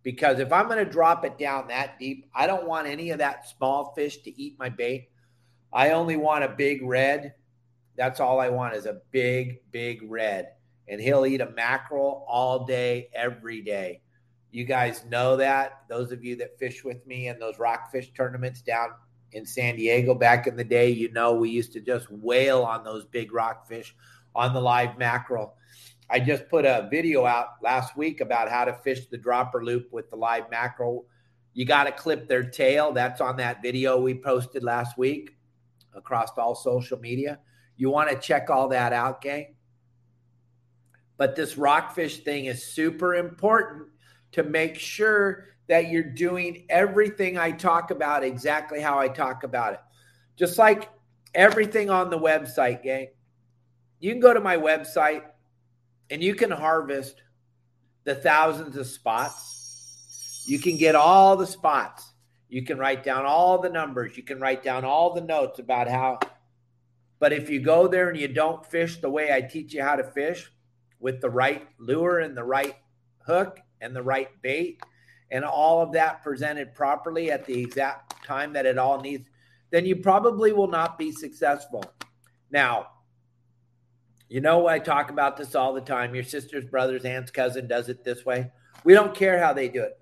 Because 0.03 0.39
if 0.39 0.53
I'm 0.53 0.69
going 0.69 0.85
to 0.85 0.91
drop 0.91 1.25
it 1.25 1.37
down 1.37 1.69
that 1.69 1.99
deep, 1.99 2.31
I 2.35 2.47
don't 2.47 2.67
want 2.67 2.87
any 2.87 3.11
of 3.11 3.19
that 3.19 3.49
small 3.49 3.93
fish 3.95 4.19
to 4.19 4.41
eat 4.41 4.59
my 4.59 4.69
bait. 4.69 5.11
I 5.73 5.91
only 5.91 6.17
want 6.17 6.45
a 6.45 6.49
big 6.49 6.83
red. 6.83 7.35
That's 7.97 8.21
all 8.21 8.41
I 8.41 8.49
want 8.49 8.75
is 8.75 8.87
a 8.87 9.01
big, 9.11 9.59
big 9.73 10.01
red. 10.09 10.53
And 10.89 11.01
he'll 11.01 11.27
eat 11.27 11.41
a 11.41 11.51
mackerel 11.51 12.25
all 12.29 12.65
day, 12.65 13.09
every 13.15 13.63
day. 13.63 14.01
You 14.51 14.65
guys 14.65 15.05
know 15.09 15.37
that. 15.37 15.83
Those 15.89 16.13
of 16.13 16.25
you 16.25 16.37
that 16.37 16.59
fish 16.59 16.85
with 16.85 17.07
me 17.07 17.29
in 17.29 17.39
those 17.39 17.59
rockfish 17.59 18.13
tournaments 18.13 18.63
down 18.63 18.91
in 19.33 19.45
San 19.45 19.77
Diego 19.77 20.15
back 20.15 20.47
in 20.47 20.57
the 20.57 20.65
day, 20.65 20.89
you 20.89 21.13
know, 21.13 21.35
we 21.35 21.51
used 21.51 21.73
to 21.73 21.81
just 21.81 22.11
wail 22.11 22.63
on 22.63 22.85
those 22.85 23.05
big 23.05 23.33
rockfish 23.33 23.95
on 24.35 24.55
the 24.55 24.61
live 24.61 24.97
mackerel. 24.99 25.57
I 26.09 26.21
just 26.21 26.49
put 26.49 26.65
a 26.65 26.89
video 26.91 27.27
out 27.27 27.49
last 27.63 27.97
week 27.97 28.21
about 28.21 28.49
how 28.49 28.65
to 28.65 28.75
fish 28.75 29.07
the 29.07 29.19
dropper 29.19 29.65
loop 29.65 29.93
with 29.93 30.09
the 30.11 30.17
live 30.17 30.49
mackerel. 30.51 31.05
You 31.53 31.65
got 31.65 31.85
to 31.85 31.93
clip 31.93 32.29
their 32.29 32.45
tail. 32.45 32.93
That's 32.93 33.21
on 33.21 33.37
that 33.39 33.63
video 33.63 34.01
we 34.01 34.15
posted 34.15 34.63
last 34.63 34.97
week 34.97 35.37
across 35.95 36.31
all 36.39 36.55
social 36.55 36.99
media. 36.99 37.41
You 37.77 37.91
want 37.91 38.11
to 38.11 38.17
check 38.17 38.51
all 38.51 38.69
that 38.69 38.93
out, 38.93 39.21
gang. 39.21 39.55
But 41.17 41.35
this 41.35 41.57
rockfish 41.57 42.19
thing 42.19 42.45
is 42.45 42.63
super 42.63 43.15
important 43.15 43.89
to 44.37 44.43
make 44.43 44.79
sure 44.79 45.47
that 45.67 45.89
you're 45.89 46.03
doing 46.03 46.67
everything 46.69 47.39
I 47.39 47.53
talk 47.53 47.91
about 47.91 48.23
exactly 48.23 48.83
how 48.83 48.99
I 48.99 49.09
talk 49.09 49.45
about 49.45 49.73
it. 49.73 49.81
Just 50.37 50.59
like 50.59 50.91
everything 51.35 51.89
on 51.89 52.11
the 52.11 52.19
website, 52.19 52.83
gang. 52.83 53.09
You 53.99 54.13
can 54.13 54.21
go 54.21 54.35
to 54.35 54.41
my 54.41 54.59
website 54.59 55.23
and 56.11 56.23
you 56.23 56.35
can 56.35 56.51
harvest 56.51 57.23
the 58.05 58.15
thousands 58.15 58.77
of 58.77 58.87
spots. 58.87 60.45
You 60.47 60.59
can 60.59 60.77
get 60.77 60.95
all 60.95 61.35
the 61.35 61.47
spots. 61.47 62.13
You 62.51 62.63
can 62.63 62.77
write 62.77 63.05
down 63.05 63.25
all 63.25 63.59
the 63.59 63.71
numbers. 63.71 64.19
You 64.19 64.23
can 64.23 64.39
write 64.39 64.63
down 64.63 64.85
all 64.85 65.15
the 65.15 65.23
notes 65.23 65.61
about 65.61 65.89
how. 65.89 66.19
But 67.21 67.33
if 67.33 67.49
you 67.49 67.61
go 67.61 67.89
there 67.89 68.11
and 68.11 68.21
you 68.21 68.29
don't 68.29 68.67
fish 68.67 68.99
the 68.99 69.09
way 69.09 69.33
I 69.33 69.41
teach 69.41 69.73
you 69.73 69.83
how 69.83 69.97
to 69.97 70.05
fish 70.05 70.53
with 71.01 71.23
the 71.23 71.31
right 71.31 71.67
lure 71.79 72.19
and 72.19 72.37
the 72.37 72.45
right 72.45 72.77
hook 73.27 73.61
and 73.81 73.95
the 73.95 74.03
right 74.03 74.31
bait, 74.43 74.81
and 75.31 75.45
all 75.45 75.83
of 75.83 75.93
that 75.93 76.23
presented 76.23 76.75
properly 76.75 77.31
at 77.31 77.47
the 77.47 77.61
exact 77.61 78.25
time 78.25 78.53
that 78.53 78.67
it 78.67 78.79
all 78.79 79.01
needs, 79.01 79.29
then 79.71 79.85
you 79.85 79.97
probably 79.97 80.53
will 80.53 80.69
not 80.69 80.99
be 80.99 81.11
successful. 81.13 81.85
Now, 82.51 82.89
you 84.29 84.41
know, 84.41 84.67
I 84.67 84.79
talk 84.79 85.11
about 85.11 85.37
this 85.37 85.55
all 85.55 85.73
the 85.73 85.81
time. 85.81 86.15
Your 86.15 86.25
sister's 86.25 86.65
brother's 86.65 87.05
aunt's 87.05 87.31
cousin 87.31 87.69
does 87.69 87.89
it 87.89 88.05
this 88.05 88.25
way. 88.25 88.51
We 88.85 88.95
don't 88.95 89.15
care 89.15 89.39
how 89.39 89.53
they 89.53 89.69
do 89.69 89.83
it. 89.83 89.99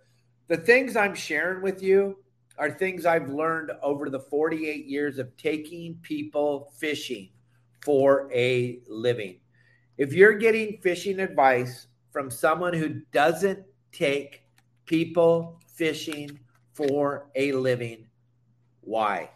The 0.49 0.57
things 0.57 0.97
I'm 0.97 1.15
sharing 1.15 1.63
with 1.63 1.83
you 1.83 2.19
are 2.59 2.71
things 2.71 3.07
I've 3.07 3.29
learned 3.29 3.73
over 3.83 4.09
the 4.09 4.21
48 4.21 4.87
years 4.87 5.19
of 5.19 5.37
taking 5.37 5.97
people 6.03 6.73
fishing 6.79 7.31
for 7.83 8.31
a 8.33 8.81
living. 8.89 9.41
If 9.99 10.13
you're 10.13 10.35
getting 10.35 10.79
fishing 10.83 11.21
advice 11.21 11.87
from 12.15 12.31
someone 12.31 12.73
who 12.73 13.01
doesn't 13.11 13.59
take 13.91 14.45
people 14.87 15.61
fishing 15.67 16.39
for 16.73 17.29
a 17.35 17.51
living. 17.51 18.07
Why? 18.83 19.31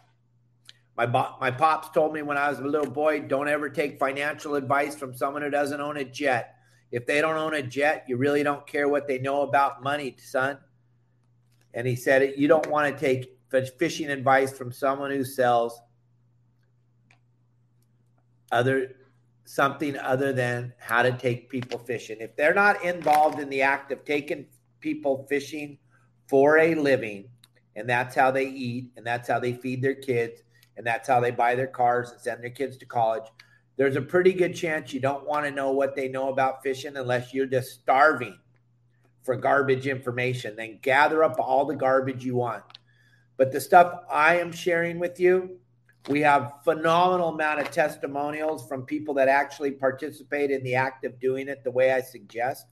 My, 0.95 1.05
my 1.05 1.51
pops 1.51 1.89
told 1.89 2.13
me 2.13 2.21
when 2.21 2.37
I 2.37 2.49
was 2.49 2.59
a 2.59 2.63
little 2.63 2.89
boy 2.89 3.19
don't 3.19 3.49
ever 3.49 3.69
take 3.69 3.99
financial 3.99 4.55
advice 4.55 4.95
from 4.95 5.13
someone 5.13 5.41
who 5.41 5.49
doesn't 5.49 5.81
own 5.81 5.97
a 5.97 6.05
jet. 6.05 6.55
If 6.89 7.05
they 7.05 7.19
don't 7.19 7.35
own 7.35 7.53
a 7.53 7.61
jet, 7.61 8.05
you 8.07 8.15
really 8.15 8.43
don't 8.43 8.65
care 8.65 8.87
what 8.87 9.09
they 9.09 9.19
know 9.19 9.41
about 9.41 9.83
money, 9.83 10.15
son. 10.17 10.57
And 11.73 11.85
he 11.85 11.97
said, 11.97 12.35
You 12.37 12.47
don't 12.47 12.67
want 12.67 12.93
to 12.93 12.97
take 12.97 13.37
fishing 13.77 14.09
advice 14.09 14.57
from 14.57 14.71
someone 14.71 15.11
who 15.11 15.25
sells 15.25 15.81
other 18.53 18.95
something 19.49 19.97
other 19.97 20.31
than 20.31 20.71
how 20.77 21.01
to 21.01 21.11
take 21.11 21.49
people 21.49 21.79
fishing. 21.79 22.17
If 22.19 22.35
they're 22.35 22.53
not 22.53 22.85
involved 22.85 23.39
in 23.39 23.49
the 23.49 23.63
act 23.63 23.91
of 23.91 24.05
taking 24.05 24.45
people 24.79 25.25
fishing 25.27 25.79
for 26.27 26.59
a 26.59 26.75
living, 26.75 27.27
and 27.75 27.89
that's 27.89 28.13
how 28.13 28.29
they 28.29 28.45
eat, 28.45 28.91
and 28.95 29.03
that's 29.03 29.27
how 29.27 29.39
they 29.39 29.53
feed 29.53 29.81
their 29.81 29.95
kids, 29.95 30.43
and 30.77 30.85
that's 30.85 31.07
how 31.07 31.19
they 31.19 31.31
buy 31.31 31.55
their 31.55 31.65
cars 31.65 32.11
and 32.11 32.21
send 32.21 32.43
their 32.43 32.51
kids 32.51 32.77
to 32.77 32.85
college. 32.85 33.23
There's 33.75 33.95
a 33.95 34.01
pretty 34.03 34.33
good 34.33 34.53
chance 34.53 34.93
you 34.93 34.99
don't 34.99 35.25
want 35.25 35.47
to 35.47 35.51
know 35.51 35.71
what 35.71 35.95
they 35.95 36.09
know 36.09 36.29
about 36.29 36.61
fishing 36.61 36.95
unless 36.95 37.33
you're 37.33 37.47
just 37.47 37.71
starving 37.71 38.37
for 39.23 39.35
garbage 39.35 39.87
information. 39.87 40.55
Then 40.55 40.77
gather 40.83 41.23
up 41.23 41.39
all 41.39 41.65
the 41.65 41.75
garbage 41.75 42.23
you 42.23 42.35
want. 42.35 42.63
But 43.35 43.51
the 43.51 43.61
stuff 43.61 44.01
I 44.11 44.35
am 44.35 44.51
sharing 44.51 44.99
with 44.99 45.19
you, 45.19 45.58
we 46.07 46.21
have 46.21 46.53
phenomenal 46.63 47.29
amount 47.29 47.59
of 47.59 47.71
testimonials 47.71 48.67
from 48.67 48.83
people 48.83 49.13
that 49.15 49.27
actually 49.27 49.71
participate 49.71 50.49
in 50.49 50.63
the 50.63 50.75
act 50.75 51.03
of 51.03 51.19
doing 51.19 51.47
it 51.47 51.63
the 51.63 51.71
way 51.71 51.91
I 51.91 52.01
suggest 52.01 52.65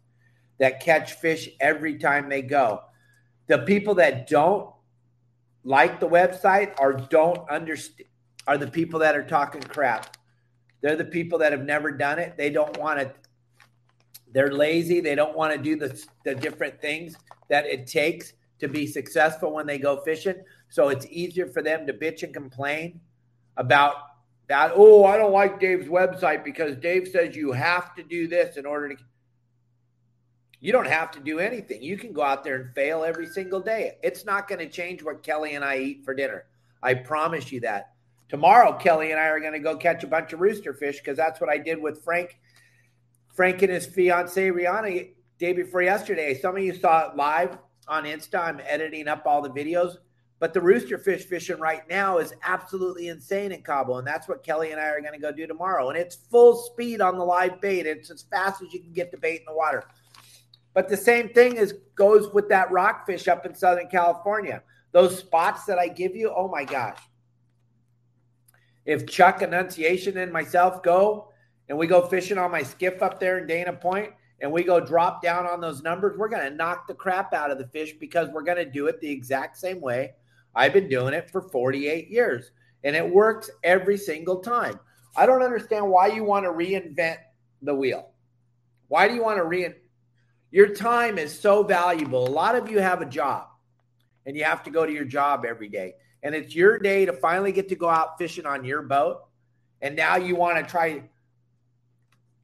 that 0.59 0.79
catch 0.79 1.13
fish 1.13 1.49
every 1.59 1.97
time 1.97 2.29
they 2.29 2.41
go. 2.41 2.81
The 3.47 3.59
people 3.59 3.95
that 3.95 4.27
don't 4.27 4.71
like 5.63 5.99
the 5.99 6.07
website 6.07 6.73
or 6.79 6.93
don't 6.93 7.47
understand 7.49 8.07
are 8.47 8.57
the 8.57 8.67
people 8.67 8.99
that 9.01 9.15
are 9.15 9.23
talking 9.23 9.61
crap. 9.61 10.15
They're 10.81 10.95
the 10.95 11.05
people 11.05 11.37
that 11.39 11.51
have 11.51 11.65
never 11.65 11.91
done 11.91 12.17
it. 12.17 12.37
They 12.37 12.49
don't 12.49 12.77
want 12.77 12.99
to, 12.99 13.11
they're 14.31 14.53
lazy. 14.53 15.01
They 15.01 15.15
don't 15.15 15.35
want 15.35 15.53
to 15.53 15.61
do 15.61 15.75
the, 15.75 16.01
the 16.23 16.33
different 16.33 16.81
things 16.81 17.17
that 17.49 17.65
it 17.65 17.87
takes 17.87 18.33
to 18.59 18.69
be 18.69 18.87
successful 18.87 19.53
when 19.53 19.67
they 19.67 19.77
go 19.77 20.01
fishing. 20.01 20.35
So 20.69 20.89
it's 20.89 21.05
easier 21.07 21.47
for 21.47 21.61
them 21.61 21.85
to 21.87 21.93
bitch 21.93 22.23
and 22.23 22.33
complain 22.33 23.01
about 23.57 23.95
that. 24.47 24.71
Oh, 24.75 25.05
I 25.05 25.17
don't 25.17 25.33
like 25.33 25.59
Dave's 25.59 25.87
website 25.87 26.43
because 26.43 26.77
Dave 26.77 27.07
says 27.07 27.35
you 27.35 27.51
have 27.51 27.93
to 27.95 28.03
do 28.03 28.27
this 28.27 28.57
in 28.57 28.65
order 28.65 28.89
to 28.89 28.97
you 30.59 30.71
don't 30.71 30.87
have 30.87 31.11
to 31.11 31.19
do 31.19 31.39
anything. 31.39 31.83
You 31.83 31.97
can 31.97 32.13
go 32.13 32.23
out 32.23 32.43
there 32.43 32.55
and 32.55 32.73
fail 32.73 33.03
every 33.03 33.27
single 33.27 33.59
day. 33.59 33.97
It's 34.01 34.25
not 34.25 34.47
going 34.47 34.59
to 34.59 34.69
change 34.69 35.03
what 35.03 35.21
Kelly 35.21 35.53
and 35.53 35.63
I 35.63 35.77
eat 35.77 36.03
for 36.03 36.15
dinner. 36.15 36.45
I 36.81 36.95
promise 36.95 37.51
you 37.51 37.59
that. 37.61 37.91
Tomorrow, 38.29 38.73
Kelly 38.73 39.11
and 39.11 39.19
I 39.19 39.27
are 39.27 39.39
going 39.39 39.53
to 39.53 39.59
go 39.59 39.77
catch 39.77 40.03
a 40.03 40.07
bunch 40.07 40.33
of 40.33 40.39
rooster 40.39 40.73
fish 40.73 40.97
because 40.97 41.15
that's 41.15 41.39
what 41.39 41.49
I 41.49 41.57
did 41.57 41.81
with 41.81 42.03
Frank. 42.03 42.39
Frank 43.33 43.61
and 43.61 43.71
his 43.71 43.85
fiance 43.85 44.49
Rihanna 44.49 45.11
day 45.37 45.53
before 45.53 45.83
yesterday. 45.83 46.33
Some 46.33 46.57
of 46.57 46.63
you 46.63 46.73
saw 46.73 47.09
it 47.09 47.15
live 47.15 47.57
on 47.87 48.05
Insta. 48.05 48.39
I'm 48.39 48.59
editing 48.65 49.07
up 49.07 49.27
all 49.27 49.41
the 49.41 49.49
videos. 49.49 49.97
But 50.39 50.53
the 50.53 50.61
rooster 50.61 50.99
fish 50.99 51.25
fishing 51.25 51.59
right 51.59 51.81
now 51.89 52.19
is 52.19 52.33
absolutely 52.43 53.07
insane 53.07 53.51
in 53.51 53.63
Cabo. 53.63 53.97
And 53.97 54.07
that's 54.07 54.27
what 54.27 54.43
Kelly 54.43 54.71
and 54.71 54.79
I 54.79 54.85
are 54.89 55.01
going 55.01 55.13
to 55.13 55.19
go 55.19 55.31
do 55.31 55.47
tomorrow. 55.47 55.89
And 55.89 55.97
it's 55.97 56.15
full 56.15 56.55
speed 56.55 57.01
on 57.01 57.17
the 57.17 57.25
live 57.25 57.59
bait. 57.59 57.87
It's 57.87 58.11
as 58.11 58.23
fast 58.23 58.61
as 58.61 58.71
you 58.71 58.79
can 58.79 58.93
get 58.93 59.11
the 59.11 59.17
bait 59.17 59.39
in 59.39 59.45
the 59.47 59.55
water. 59.55 59.83
But 60.75 60.89
the 60.89 60.97
same 60.97 61.29
thing 61.29 61.57
is 61.57 61.73
goes 61.95 62.31
with 62.33 62.49
that 62.49 62.71
rockfish 62.71 63.27
up 63.27 63.47
in 63.47 63.55
Southern 63.55 63.87
California. 63.87 64.61
Those 64.91 65.17
spots 65.17 65.65
that 65.65 65.79
I 65.79 65.87
give 65.87 66.15
you, 66.15 66.31
oh 66.35 66.47
my 66.47 66.65
gosh. 66.65 66.99
If 68.85 69.07
Chuck 69.07 69.41
Annunciation 69.41 70.17
and 70.17 70.31
myself 70.31 70.83
go 70.83 71.29
and 71.67 71.77
we 71.77 71.87
go 71.87 72.05
fishing 72.05 72.37
on 72.37 72.51
my 72.51 72.61
skiff 72.61 73.01
up 73.01 73.19
there 73.19 73.39
in 73.39 73.47
Dana 73.47 73.73
Point 73.73 74.11
and 74.39 74.51
we 74.51 74.63
go 74.63 74.79
drop 74.79 75.23
down 75.23 75.47
on 75.47 75.59
those 75.59 75.81
numbers, 75.81 76.15
we're 76.15 76.29
going 76.29 76.47
to 76.47 76.55
knock 76.55 76.85
the 76.85 76.93
crap 76.93 77.33
out 77.33 77.49
of 77.49 77.57
the 77.57 77.67
fish 77.67 77.93
because 77.99 78.29
we're 78.29 78.43
going 78.43 78.57
to 78.57 78.65
do 78.65 78.85
it 78.85 79.01
the 79.01 79.09
exact 79.09 79.57
same 79.57 79.81
way 79.81 80.13
I've 80.57 80.73
been 80.73 80.89
doing 80.89 81.13
it 81.13 81.29
for 81.29 81.41
48 81.41 82.09
years 82.09 82.51
and 82.83 82.95
it 82.95 83.07
works 83.07 83.49
every 83.63 83.95
single 83.95 84.39
time. 84.39 84.79
I 85.15 85.27
don't 85.27 85.43
understand 85.43 85.87
why 85.87 86.07
you 86.07 86.23
want 86.23 86.45
to 86.45 86.51
reinvent 86.51 87.17
the 87.61 87.75
wheel. 87.75 88.09
Why 88.87 89.07
do 89.07 89.13
you 89.13 89.23
want 89.23 89.37
to 89.37 89.43
reinvent? 89.43 89.75
Your 90.49 90.73
time 90.73 91.19
is 91.19 91.37
so 91.39 91.61
valuable. 91.61 92.27
A 92.27 92.29
lot 92.29 92.55
of 92.55 92.71
you 92.71 92.79
have 92.79 93.01
a 93.01 93.05
job 93.05 93.47
and 94.25 94.35
you 94.35 94.45
have 94.45 94.63
to 94.63 94.71
go 94.71 94.83
to 94.83 94.91
your 94.91 95.05
job 95.05 95.45
every 95.45 95.69
day. 95.69 95.93
And 96.23 96.33
it's 96.33 96.55
your 96.55 96.79
day 96.79 97.05
to 97.05 97.13
finally 97.13 97.51
get 97.51 97.69
to 97.69 97.75
go 97.75 97.87
out 97.87 98.17
fishing 98.17 98.47
on 98.47 98.65
your 98.65 98.81
boat. 98.81 99.19
And 99.81 99.95
now 99.95 100.15
you 100.15 100.35
want 100.35 100.57
to 100.57 100.69
try. 100.69 101.03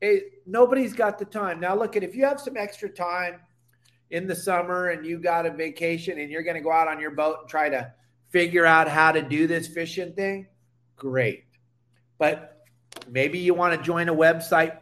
It, 0.02 0.24
nobody's 0.46 0.94
got 0.94 1.18
the 1.18 1.26
time. 1.26 1.60
Now, 1.60 1.76
look 1.76 1.96
at 1.96 2.04
if 2.04 2.16
you 2.16 2.26
have 2.26 2.40
some 2.40 2.58
extra 2.58 2.90
time 2.90 3.40
in 4.12 4.28
the 4.28 4.36
summer 4.36 4.90
and 4.90 5.04
you 5.04 5.18
got 5.18 5.48
a 5.48 5.52
vacation 5.52 6.20
and 6.20 6.30
you're 6.30 6.44
going 6.44 6.56
to 6.56 6.62
go 6.62 6.72
out 6.72 6.88
on 6.88 7.00
your 7.00 7.12
boat 7.12 7.38
and 7.42 7.50
try 7.50 7.70
to 7.70 7.92
figure 8.34 8.66
out 8.66 8.90
how 8.90 9.12
to 9.14 9.22
do 9.22 9.48
this 9.48 9.68
fishing 9.68 10.12
thing, 10.12 10.48
great. 10.98 11.46
But 12.18 12.66
maybe 13.08 13.40
you 13.40 13.54
want 13.54 13.78
to 13.78 13.86
join 13.86 14.10
a 14.10 14.14
website 14.14 14.78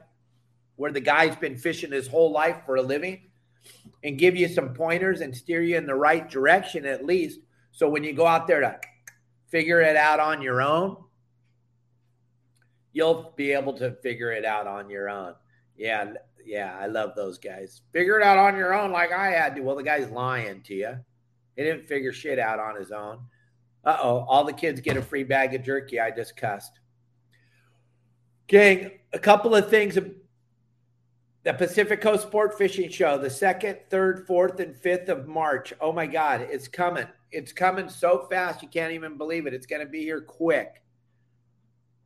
where 0.77 0.91
the 0.91 1.01
guy's 1.01 1.36
been 1.36 1.58
fishing 1.58 1.91
his 1.91 2.08
whole 2.08 2.31
life 2.31 2.63
for 2.65 2.77
a 2.77 2.81
living 2.81 3.29
and 4.03 4.17
give 4.17 4.36
you 4.36 4.48
some 4.48 4.74
pointers 4.74 5.22
and 5.22 5.36
steer 5.36 5.62
you 5.62 5.77
in 5.77 5.86
the 5.86 5.93
right 5.93 6.29
direction 6.29 6.86
at 6.86 7.05
least. 7.05 7.41
So 7.72 7.89
when 7.89 8.03
you 8.03 8.13
go 8.13 8.25
out 8.25 8.48
there 8.48 8.62
to 8.62 8.79
figure 9.50 9.81
it 9.81 9.98
out 9.98 10.20
on 10.20 10.41
your 10.41 10.62
own, 10.62 10.98
you'll 12.93 13.34
be 13.36 13.51
able 13.51 13.74
to 13.74 13.91
figure 14.01 14.31
it 14.31 14.46
out 14.46 14.65
on 14.65 14.89
your 14.89 15.10
own. 15.10 15.36
Yeah, 15.77 16.13
yeah, 16.46 16.77
I 16.79 16.88
love 16.88 17.15
those 17.15 17.38
guys. 17.38 17.81
Figure 17.91 18.17
it 18.20 18.24
out 18.24 18.38
on 18.38 18.55
your 18.58 18.74
own 18.74 18.91
like 18.91 19.12
I 19.12 19.31
had 19.31 19.55
to. 19.55 19.62
Well, 19.62 19.75
the 19.75 19.84
guy's 19.84 20.10
lying 20.10 20.62
to 20.63 20.74
you. 20.74 20.98
He 21.55 21.63
didn't 21.63 21.88
figure 21.88 22.13
shit 22.13 22.39
out 22.39 22.60
on 22.60 22.75
his 22.75 22.91
own. 22.91 23.20
Uh 23.83 23.97
oh, 24.01 24.25
all 24.27 24.43
the 24.43 24.53
kids 24.53 24.79
get 24.81 24.97
a 24.97 25.01
free 25.01 25.23
bag 25.23 25.53
of 25.55 25.63
jerky. 25.63 26.00
I 26.00 26.11
just 26.11 26.38
cussed. 26.38 26.79
Gang, 28.47 28.91
a 29.13 29.19
couple 29.19 29.55
of 29.55 29.69
things. 29.69 29.97
The 31.43 31.53
Pacific 31.53 32.01
Coast 32.01 32.23
Sport 32.23 32.55
Fishing 32.55 32.89
Show, 32.89 33.17
the 33.17 33.29
second, 33.29 33.79
third, 33.89 34.27
fourth, 34.27 34.59
and 34.59 34.75
fifth 34.75 35.09
of 35.09 35.27
March. 35.27 35.73
Oh 35.81 35.91
my 35.91 36.05
God, 36.05 36.41
it's 36.41 36.67
coming. 36.67 37.07
It's 37.31 37.51
coming 37.51 37.89
so 37.89 38.27
fast, 38.29 38.61
you 38.61 38.67
can't 38.67 38.93
even 38.93 39.17
believe 39.17 39.47
it. 39.47 39.53
It's 39.53 39.65
going 39.65 39.83
to 39.83 39.89
be 39.89 40.01
here 40.01 40.21
quick. 40.21 40.83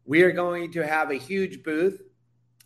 We 0.06 0.22
are 0.22 0.32
going 0.32 0.72
to 0.74 0.88
have 0.88 1.10
a 1.10 1.16
huge 1.16 1.64
booth 1.64 2.02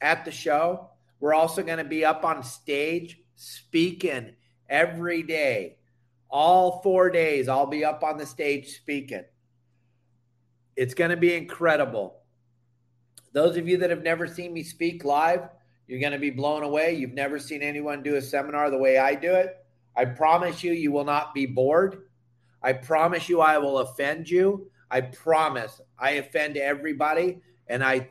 at 0.01 0.25
the 0.25 0.31
show. 0.31 0.89
We're 1.19 1.33
also 1.33 1.63
going 1.63 1.77
to 1.77 1.85
be 1.85 2.05
up 2.05 2.23
on 2.25 2.43
stage 2.43 3.19
speaking 3.35 4.33
every 4.69 5.23
day 5.23 5.78
all 6.29 6.81
four 6.81 7.09
days, 7.09 7.48
I'll 7.48 7.65
be 7.65 7.83
up 7.83 8.03
on 8.03 8.17
the 8.17 8.25
stage 8.25 8.75
speaking. 8.75 9.24
It's 10.75 10.93
going 10.93 11.12
to 11.12 11.17
be 11.17 11.33
incredible. 11.36 12.17
Those 13.33 13.57
of 13.57 13.67
you 13.67 13.77
that 13.77 13.89
have 13.89 14.03
never 14.03 14.27
seen 14.27 14.53
me 14.53 14.63
speak 14.63 15.03
live, 15.03 15.50
you're 15.87 16.00
going 16.00 16.13
to 16.13 16.20
be 16.20 16.29
blown 16.29 16.63
away. 16.63 16.94
You've 16.94 17.13
never 17.13 17.39
seen 17.39 17.61
anyone 17.61 18.03
do 18.03 18.15
a 18.15 18.22
seminar 18.22 18.70
the 18.70 18.77
way 18.77 18.98
I 18.98 19.15
do 19.15 19.33
it. 19.33 19.57
I 19.96 20.05
promise 20.05 20.63
you, 20.63 20.72
you 20.72 20.92
will 20.92 21.03
not 21.03 21.33
be 21.33 21.46
bored. 21.46 22.03
I 22.61 22.74
promise 22.74 23.27
you, 23.27 23.42
I 23.42 23.57
will 23.57 23.79
offend 23.79 24.29
you. 24.29 24.70
I 24.92 25.01
promise 25.01 25.81
I 25.98 26.11
offend 26.11 26.57
everybody 26.57 27.42
and 27.68 27.83
I 27.83 28.09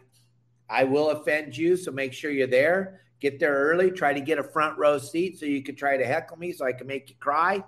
I 0.71 0.85
will 0.85 1.11
offend 1.11 1.57
you. 1.57 1.77
So 1.77 1.91
make 1.91 2.13
sure 2.13 2.31
you're 2.31 2.47
there. 2.47 3.01
Get 3.21 3.41
there 3.41 3.55
early. 3.55 3.91
Try 3.91 4.13
to 4.13 4.21
get 4.21 4.39
a 4.39 4.43
front 4.43 4.79
row 4.79 4.99
seat 4.99 5.39
so 5.39 5.47
you 5.47 5.63
can 5.63 5.75
try 5.75 5.97
to 5.97 6.05
heckle 6.05 6.37
me 6.37 6.53
so 6.53 6.67
I 6.67 6.73
can 6.73 6.87
make 6.87 7.09
you 7.09 7.17
cry. 7.19 7.65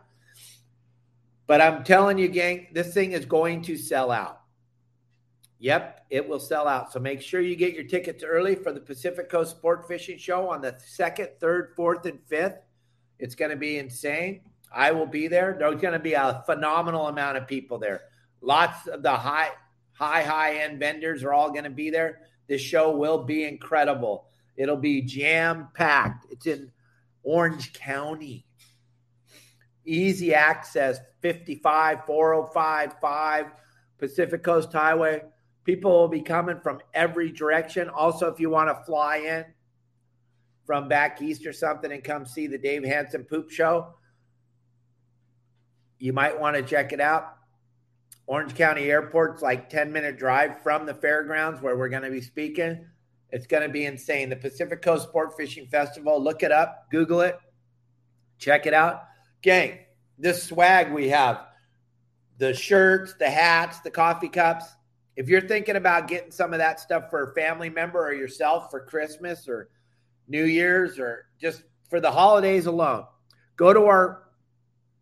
But 1.51 1.61
I'm 1.61 1.83
telling 1.83 2.17
you, 2.17 2.29
gang, 2.29 2.69
this 2.73 2.95
thing 2.95 3.11
is 3.11 3.25
going 3.25 3.63
to 3.63 3.77
sell 3.77 4.13
out. 4.13 4.43
Yep, 5.59 6.07
it 6.09 6.29
will 6.29 6.39
sell 6.39 6.69
out. 6.69 6.93
So 6.93 7.01
make 7.01 7.21
sure 7.21 7.41
you 7.41 7.57
get 7.57 7.75
your 7.75 7.83
tickets 7.83 8.23
early 8.23 8.55
for 8.55 8.71
the 8.71 8.79
Pacific 8.79 9.29
Coast 9.29 9.57
Sport 9.57 9.89
Fishing 9.89 10.17
Show 10.17 10.49
on 10.49 10.61
the 10.61 10.77
second, 10.79 11.31
third, 11.41 11.73
fourth, 11.75 12.07
and 12.07 12.21
fifth. 12.29 12.59
It's 13.19 13.35
going 13.35 13.51
to 13.51 13.57
be 13.57 13.79
insane. 13.79 14.43
I 14.73 14.93
will 14.93 15.09
be 15.09 15.27
there. 15.27 15.57
There's 15.59 15.81
going 15.81 15.93
to 15.93 15.99
be 15.99 16.13
a 16.13 16.41
phenomenal 16.47 17.09
amount 17.09 17.37
of 17.37 17.49
people 17.49 17.79
there. 17.79 18.03
Lots 18.41 18.87
of 18.87 19.03
the 19.03 19.11
high, 19.11 19.51
high, 19.91 20.23
high 20.23 20.59
end 20.59 20.79
vendors 20.79 21.25
are 21.25 21.33
all 21.33 21.51
going 21.51 21.65
to 21.65 21.71
be 21.71 21.91
there. 21.91 22.21
This 22.47 22.61
show 22.63 22.97
will 22.97 23.25
be 23.25 23.43
incredible. 23.43 24.27
It'll 24.57 24.77
be 24.77 25.03
jam 25.03 25.67
packed. 25.75 26.27
It's 26.31 26.47
in 26.47 26.71
Orange 27.25 27.73
County 27.73 28.47
easy 29.85 30.35
access 30.35 30.99
55, 31.21 32.05
405, 32.07 32.95
5, 33.01 33.47
Pacific 33.99 34.43
Coast 34.43 34.73
Highway. 34.73 35.23
People 35.65 35.91
will 35.93 36.09
be 36.09 36.23
coming 36.23 36.59
from 36.61 36.81
every 36.95 37.31
direction. 37.31 37.89
Also, 37.89 38.29
if 38.29 38.41
you 38.41 38.51
want 38.51 38.69
to 38.69 38.85
fly 38.85 39.19
in 39.19 39.45
from 40.65 40.89
back 40.89 41.21
east 41.21 41.47
or 41.47 41.53
something 41.53 41.93
and 41.93 42.03
come 42.03 42.25
see 42.25 42.47
the 42.47 42.59
Dave 42.59 42.85
Hansen 42.85 43.25
Poop 43.25 43.51
Show, 43.51 43.95
you 45.99 46.13
might 46.13 46.39
want 46.39 46.57
to 46.57 46.63
check 46.63 46.93
it 46.93 47.01
out. 47.01 47.37
Orange 48.27 48.55
County 48.55 48.91
Airport's 48.91 49.43
like 49.43 49.69
10 49.69 49.93
minute 49.93 50.17
drive 50.17 50.63
from 50.63 50.87
the 50.87 50.95
fairgrounds 50.95 51.61
where 51.61 51.77
we're 51.77 51.89
going 51.89 52.05
to 52.05 52.11
be 52.11 52.21
speaking. 52.21 52.87
It's 53.31 53.47
going 53.47 53.63
to 53.63 53.69
be 53.69 53.85
insane. 53.85 54.31
The 54.31 54.37
Pacific 54.37 54.83
Coast 54.83 55.09
Sport 55.09 55.37
Fishing 55.37 55.67
Festival, 55.67 56.23
look 56.23 56.43
it 56.43 56.53
up, 56.53 56.87
Google 56.91 57.21
it, 57.21 57.39
check 58.39 58.67
it 58.67 58.75
out. 58.75 59.03
Gang, 59.43 59.79
this 60.19 60.43
swag 60.43 60.93
we 60.93 61.09
have 61.09 61.47
the 62.39 62.55
shirts, 62.55 63.15
the 63.19 63.31
hats, 63.31 63.81
the 63.81 63.91
coffee 63.91 64.29
cups. 64.29 64.67
If 65.17 65.29
you're 65.29 65.47
thinking 65.47 65.77
about 65.77 66.09
getting 66.09 66.31
some 66.31 66.53
of 66.53 66.59
that 66.59 66.81
stuff 66.81 67.11
for 67.11 67.31
a 67.31 67.35
family 67.35 67.69
member 67.69 67.99
or 67.99 68.15
yourself 68.15 68.71
for 68.71 68.81
Christmas 68.81 69.49
or 69.49 69.69
New 70.29 70.45
Year's 70.45 70.99
or 70.99 71.27
just 71.41 71.63
for 71.89 72.01
the 72.01 72.11
holidays 72.11 72.67
alone, 72.67 73.05
go 73.57 73.73
to 73.73 73.85
our 73.85 74.23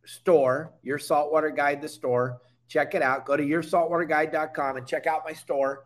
store, 0.04 0.72
your 0.82 0.98
saltwater 0.98 1.50
guide, 1.50 1.82
the 1.82 1.88
store. 1.88 2.40
Check 2.68 2.94
it 2.94 3.02
out. 3.02 3.24
Go 3.24 3.36
to 3.36 3.42
yoursaltwaterguide.com 3.42 4.76
and 4.76 4.86
check 4.86 5.06
out 5.06 5.22
my 5.24 5.32
store. 5.32 5.84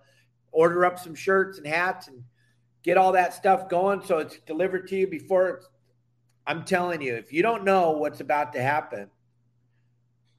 Order 0.51 0.85
up 0.85 0.99
some 0.99 1.15
shirts 1.15 1.59
and 1.59 1.67
hats 1.67 2.09
and 2.09 2.23
get 2.83 2.97
all 2.97 3.13
that 3.13 3.35
stuff 3.35 3.69
going 3.69 4.03
so 4.05 4.19
it's 4.19 4.39
delivered 4.41 4.89
to 4.89 4.97
you 4.97 5.07
before 5.07 5.49
it's 5.49 5.69
I'm 6.47 6.65
telling 6.65 7.01
you, 7.01 7.15
if 7.15 7.33
you 7.33 7.43
don't 7.43 7.65
know 7.65 7.93
what's 7.93 8.21
about 8.21 8.53
to 8.55 8.63
happen, 8.63 9.11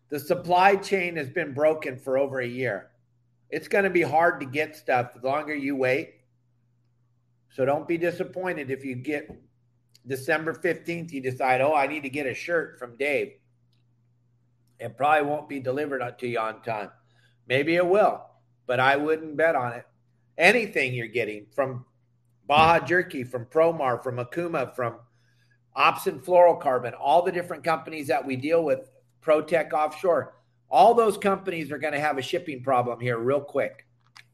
the 0.10 0.20
supply 0.20 0.76
chain 0.76 1.16
has 1.16 1.30
been 1.30 1.54
broken 1.54 1.98
for 1.98 2.18
over 2.18 2.40
a 2.40 2.48
year. 2.48 2.92
It's 3.50 3.68
going 3.68 3.84
to 3.84 3.90
be 3.90 4.02
hard 4.02 4.40
to 4.40 4.46
get 4.46 4.76
stuff 4.76 5.14
the 5.14 5.28
longer 5.28 5.56
you 5.56 5.76
wait. 5.76 6.16
So 7.50 7.66
don't 7.66 7.88
be 7.88 7.98
disappointed 7.98 8.72
if 8.72 8.84
you 8.84 8.96
get 8.96 9.30
December 10.06 10.54
15th, 10.54 11.12
you 11.12 11.22
decide, 11.22 11.62
oh, 11.62 11.74
I 11.74 11.88
need 11.88 12.04
to 12.04 12.10
get 12.10 12.26
a 12.26 12.34
shirt 12.34 12.78
from 12.78 12.98
Dave. 12.98 13.34
It 14.80 14.98
probably 14.98 15.30
won't 15.30 15.48
be 15.48 15.60
delivered 15.60 16.02
to 16.18 16.28
you 16.28 16.40
on 16.40 16.62
time. 16.62 16.92
Maybe 17.48 17.76
it 17.76 17.88
will, 17.88 18.22
but 18.68 18.80
I 18.80 18.98
wouldn't 18.98 19.38
bet 19.38 19.56
on 19.56 19.74
it. 19.74 19.86
Anything 20.38 20.94
you're 20.94 21.08
getting 21.08 21.46
from 21.56 21.86
Baja 22.48 22.86
Jerky, 22.86 23.24
from 23.24 23.46
Promar, 23.46 24.04
from 24.04 24.18
Akuma, 24.18 24.76
from 24.76 24.96
Opsin 25.76 26.24
Fluorocarbon, 26.24 26.94
all 27.00 27.22
the 27.22 27.32
different 27.32 27.64
companies 27.64 28.08
that 28.08 28.26
we 28.26 28.36
deal 28.36 28.64
with, 28.64 28.90
ProTech 29.24 29.74
Offshore, 29.74 30.36
all 30.70 30.94
those 30.94 31.18
companies 31.18 31.72
are 31.72 31.78
going 31.78 31.94
to 31.94 32.00
have 32.00 32.18
a 32.18 32.22
shipping 32.22 32.64
problem 32.64 33.00
here 33.00 33.18
real 33.18 33.42
quick. 33.42 33.86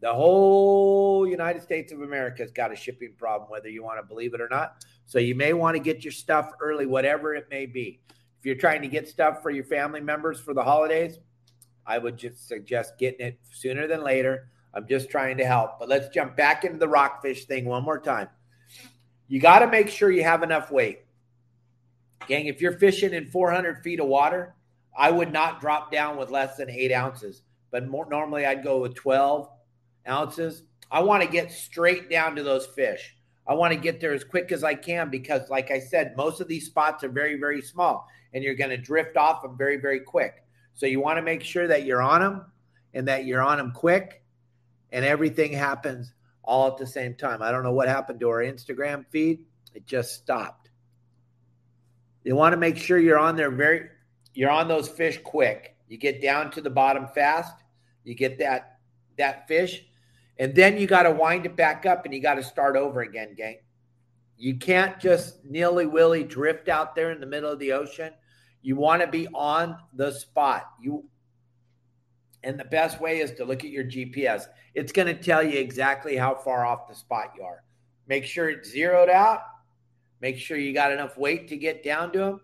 The 0.02 0.14
whole 0.14 1.28
United 1.28 1.62
States 1.62 1.92
of 1.92 2.02
America 2.02 2.42
has 2.42 2.52
got 2.52 2.72
a 2.72 2.76
shipping 2.76 3.14
problem, 3.18 3.50
whether 3.50 3.70
you 3.70 3.84
want 3.84 4.00
to 4.00 4.08
believe 4.08 4.34
it 4.34 4.40
or 4.40 4.48
not. 4.50 4.86
So 5.06 5.20
you 5.20 5.36
may 5.36 5.54
want 5.54 5.76
to 5.76 5.84
get 5.84 6.04
your 6.04 6.14
stuff 6.14 6.52
early, 6.62 6.86
whatever 6.86 7.36
it 7.36 7.48
may 7.50 7.66
be. 7.66 8.00
If 8.40 8.46
you're 8.46 8.56
trying 8.56 8.82
to 8.82 8.88
get 8.88 9.10
stuff 9.10 9.42
for 9.42 9.50
your 9.50 9.66
family 9.66 10.00
members 10.00 10.40
for 10.40 10.54
the 10.54 10.64
holidays, 10.64 11.20
I 11.86 11.98
would 11.98 12.18
just 12.18 12.48
suggest 12.48 12.98
getting 12.98 13.28
it 13.28 13.40
sooner 13.52 13.88
than 13.88 14.04
later. 14.04 14.48
I'm 14.74 14.88
just 14.88 15.10
trying 15.10 15.36
to 15.38 15.46
help. 15.46 15.80
But 15.80 15.90
let's 15.90 16.08
jump 16.10 16.38
back 16.38 16.64
into 16.64 16.78
the 16.78 16.88
rockfish 16.88 17.46
thing 17.46 17.66
one 17.66 17.84
more 17.84 18.00
time. 18.00 18.30
You 19.28 19.42
got 19.42 19.60
to 19.60 19.68
make 19.68 19.90
sure 19.90 20.10
you 20.10 20.24
have 20.24 20.44
enough 20.44 20.72
weight. 20.72 21.02
Gang, 22.28 22.46
if 22.46 22.62
you're 22.62 22.78
fishing 22.78 23.14
in 23.14 23.26
400 23.28 23.84
feet 23.84 24.00
of 24.00 24.08
water, 24.08 24.56
I 24.98 25.12
would 25.12 25.32
not 25.32 25.62
drop 25.62 25.92
down 25.92 26.18
with 26.18 26.30
less 26.30 26.58
than 26.58 26.70
eight 26.70 26.92
ounces. 26.92 27.44
But 27.72 27.88
more 27.88 28.08
normally, 28.10 28.46
I'd 28.46 28.64
go 28.64 28.80
with 28.80 28.96
12 28.96 29.50
ounces. 30.08 30.64
I 30.92 31.02
want 31.02 31.24
to 31.24 31.30
get 31.30 31.52
straight 31.52 32.10
down 32.10 32.36
to 32.36 32.44
those 32.44 32.66
fish. 32.68 33.16
I 33.48 33.54
want 33.54 33.74
to 33.74 33.80
get 33.80 34.00
there 34.00 34.14
as 34.14 34.24
quick 34.24 34.52
as 34.52 34.64
I 34.64 34.76
can 34.76 35.10
because, 35.10 35.50
like 35.50 35.72
I 35.72 35.80
said, 35.80 36.16
most 36.16 36.40
of 36.40 36.48
these 36.48 36.68
spots 36.68 37.04
are 37.04 37.10
very, 37.10 37.40
very 37.40 37.62
small 37.62 38.08
and 38.34 38.44
you're 38.44 38.56
going 38.56 38.70
to 38.70 38.78
drift 38.78 39.18
off 39.18 39.42
them 39.42 39.58
very, 39.58 39.78
very 39.78 40.00
quick. 40.00 40.44
So 40.76 40.86
you 40.86 41.00
want 41.00 41.18
to 41.18 41.24
make 41.24 41.44
sure 41.44 41.68
that 41.68 41.84
you're 41.84 42.02
on 42.02 42.22
them 42.22 42.46
and 42.94 43.08
that 43.08 43.26
you're 43.26 43.42
on 43.42 43.58
them 43.58 43.72
quick 43.72 44.24
and 44.92 45.04
everything 45.04 45.52
happens 45.52 46.14
all 46.44 46.68
at 46.68 46.78
the 46.78 46.88
same 46.88 47.16
time. 47.16 47.42
I 47.42 47.52
don't 47.52 47.64
know 47.64 47.74
what 47.74 47.88
happened 47.88 48.20
to 48.20 48.30
our 48.30 48.44
Instagram 48.44 49.06
feed. 49.10 49.46
It 49.74 49.86
just 49.86 50.14
stopped. 50.14 50.59
You 52.24 52.36
want 52.36 52.54
to 52.54 52.58
make 52.58 52.78
sure 52.78 53.00
you're 53.00 53.20
on 53.20 53.36
there 53.36 53.52
very 53.52 53.90
you're 54.34 54.52
on 54.52 54.68
those 54.68 54.88
fish 54.88 55.20
quick. 55.24 55.76
You 55.88 55.98
get 55.98 56.22
down 56.22 56.52
to 56.52 56.62
the 56.62 56.70
bottom 56.70 57.08
fast. 57.08 57.56
You 58.04 58.16
get 58.16 58.38
that 58.40 58.80
that 59.18 59.48
fish 59.48 59.84
and 60.40 60.56
then 60.56 60.78
you 60.78 60.88
got 60.88 61.04
to 61.04 61.12
wind 61.12 61.46
it 61.46 61.58
back 61.58 61.86
up 61.86 62.06
and 62.06 62.14
you 62.14 62.22
got 62.22 62.36
to 62.36 62.44
start 62.44 62.78
over 62.78 63.02
again, 63.02 63.36
gang. 63.36 63.58
You 64.38 64.56
can't 64.56 64.98
just 65.00 65.44
nilly 65.44 65.86
willy 65.86 66.24
drift 66.24 66.70
out 66.70 66.96
there 66.96 67.12
in 67.12 67.20
the 67.20 67.26
middle 67.26 67.52
of 67.52 67.60
the 67.60 67.74
ocean. 67.74 68.14
You 68.62 68.78
want 68.78 69.02
to 69.02 69.08
be 69.08 69.28
on 69.28 69.78
the 69.94 70.12
spot. 70.12 70.72
You 70.82 71.04
and 72.44 72.58
the 72.58 72.66
best 72.66 73.02
way 73.02 73.20
is 73.20 73.34
to 73.34 73.44
look 73.44 73.66
at 73.66 73.70
your 73.70 73.84
GPS. 73.84 74.46
It's 74.74 74.94
going 74.94 75.14
to 75.14 75.22
tell 75.22 75.44
you 75.44 75.60
exactly 75.60 76.16
how 76.16 76.36
far 76.36 76.66
off 76.66 76.88
the 76.88 76.96
spot 76.96 77.34
you 77.36 77.44
are. 77.44 77.64
Make 78.08 78.24
sure 78.24 78.50
it's 78.50 78.72
zeroed 78.72 79.10
out. 79.10 79.42
Make 80.22 80.38
sure 80.38 80.58
you 80.58 80.74
got 80.74 80.92
enough 80.92 81.18
weight 81.18 81.48
to 81.50 81.58
get 81.58 81.84
down 81.84 82.12
to 82.14 82.20
them. 82.20 82.42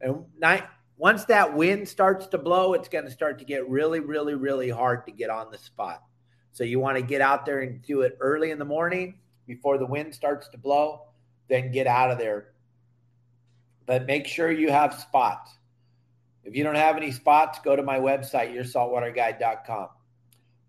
And 0.00 0.24
night, 0.38 0.64
once 0.96 1.24
that 1.26 1.54
wind 1.54 1.88
starts 1.88 2.26
to 2.28 2.38
blow, 2.38 2.74
it's 2.74 2.88
going 2.88 3.04
to 3.04 3.10
start 3.10 3.38
to 3.40 3.44
get 3.44 3.68
really, 3.68 4.00
really, 4.00 4.34
really 4.34 4.70
hard 4.70 5.04
to 5.06 5.12
get 5.12 5.30
on 5.30 5.50
the 5.50 5.58
spot. 5.58 6.02
So 6.52 6.64
you 6.64 6.78
want 6.78 6.96
to 6.96 7.02
get 7.02 7.20
out 7.20 7.46
there 7.46 7.60
and 7.60 7.82
do 7.82 8.02
it 8.02 8.16
early 8.20 8.50
in 8.50 8.58
the 8.58 8.64
morning 8.64 9.18
before 9.46 9.78
the 9.78 9.86
wind 9.86 10.14
starts 10.14 10.48
to 10.48 10.58
blow, 10.58 11.06
then 11.48 11.72
get 11.72 11.86
out 11.86 12.10
of 12.10 12.18
there. 12.18 12.52
But 13.86 14.06
make 14.06 14.26
sure 14.26 14.50
you 14.50 14.70
have 14.70 14.94
spots. 14.94 15.50
If 16.44 16.54
you 16.56 16.64
don't 16.64 16.74
have 16.74 16.96
any 16.96 17.10
spots, 17.10 17.58
go 17.64 17.74
to 17.76 17.82
my 17.82 17.98
website, 17.98 18.54
yoursaltwaterguide.com. 18.54 19.88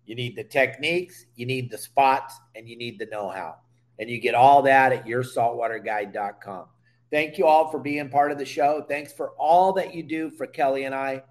You 0.06 0.14
need 0.14 0.36
the 0.36 0.44
techniques, 0.44 1.26
you 1.34 1.46
need 1.46 1.70
the 1.70 1.78
spots, 1.78 2.38
and 2.54 2.68
you 2.68 2.76
need 2.76 2.98
the 2.98 3.06
know 3.06 3.28
how. 3.28 3.56
And 3.98 4.10
you 4.10 4.20
get 4.20 4.34
all 4.34 4.62
that 4.62 4.92
at 4.92 5.06
yoursaltwaterguide.com. 5.06 6.66
Thank 7.10 7.38
you 7.38 7.46
all 7.46 7.70
for 7.70 7.78
being 7.78 8.08
part 8.08 8.32
of 8.32 8.38
the 8.38 8.44
show. 8.44 8.84
Thanks 8.88 9.12
for 9.12 9.30
all 9.38 9.72
that 9.74 9.94
you 9.94 10.02
do 10.02 10.30
for 10.30 10.46
Kelly 10.46 10.84
and 10.84 10.94
I. 10.94 11.22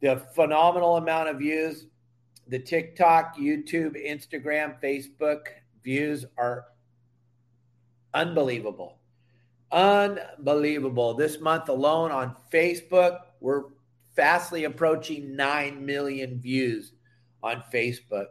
The 0.00 0.16
phenomenal 0.34 0.96
amount 0.96 1.28
of 1.28 1.38
views 1.38 1.86
the 2.48 2.58
TikTok, 2.58 3.36
YouTube, 3.36 3.94
Instagram, 4.04 4.80
Facebook 4.82 5.48
views 5.84 6.24
are 6.38 6.64
unbelievable. 8.14 8.98
Unbelievable. 9.70 11.12
This 11.12 11.40
month 11.40 11.68
alone 11.68 12.10
on 12.10 12.34
Facebook, 12.50 13.18
we're 13.40 13.64
fastly 14.16 14.64
approaching 14.64 15.36
9 15.36 15.84
million 15.84 16.40
views 16.40 16.92
on 17.42 17.62
Facebook 17.72 18.28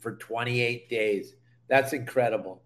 for 0.00 0.16
28 0.16 0.88
days. 0.88 1.34
That's 1.72 1.94
incredible. 1.94 2.60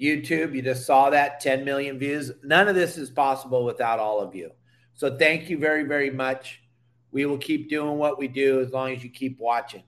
YouTube, 0.00 0.54
you 0.54 0.62
just 0.62 0.86
saw 0.86 1.10
that 1.10 1.40
10 1.40 1.64
million 1.64 1.98
views. 1.98 2.30
None 2.44 2.68
of 2.68 2.76
this 2.76 2.96
is 2.96 3.10
possible 3.10 3.64
without 3.64 3.98
all 3.98 4.20
of 4.20 4.32
you. 4.32 4.52
So 4.94 5.18
thank 5.18 5.50
you 5.50 5.58
very, 5.58 5.82
very 5.82 6.08
much. 6.08 6.62
We 7.10 7.26
will 7.26 7.36
keep 7.36 7.68
doing 7.68 7.98
what 7.98 8.16
we 8.16 8.28
do 8.28 8.60
as 8.60 8.70
long 8.70 8.92
as 8.92 9.02
you 9.02 9.10
keep 9.10 9.40
watching. 9.40 9.82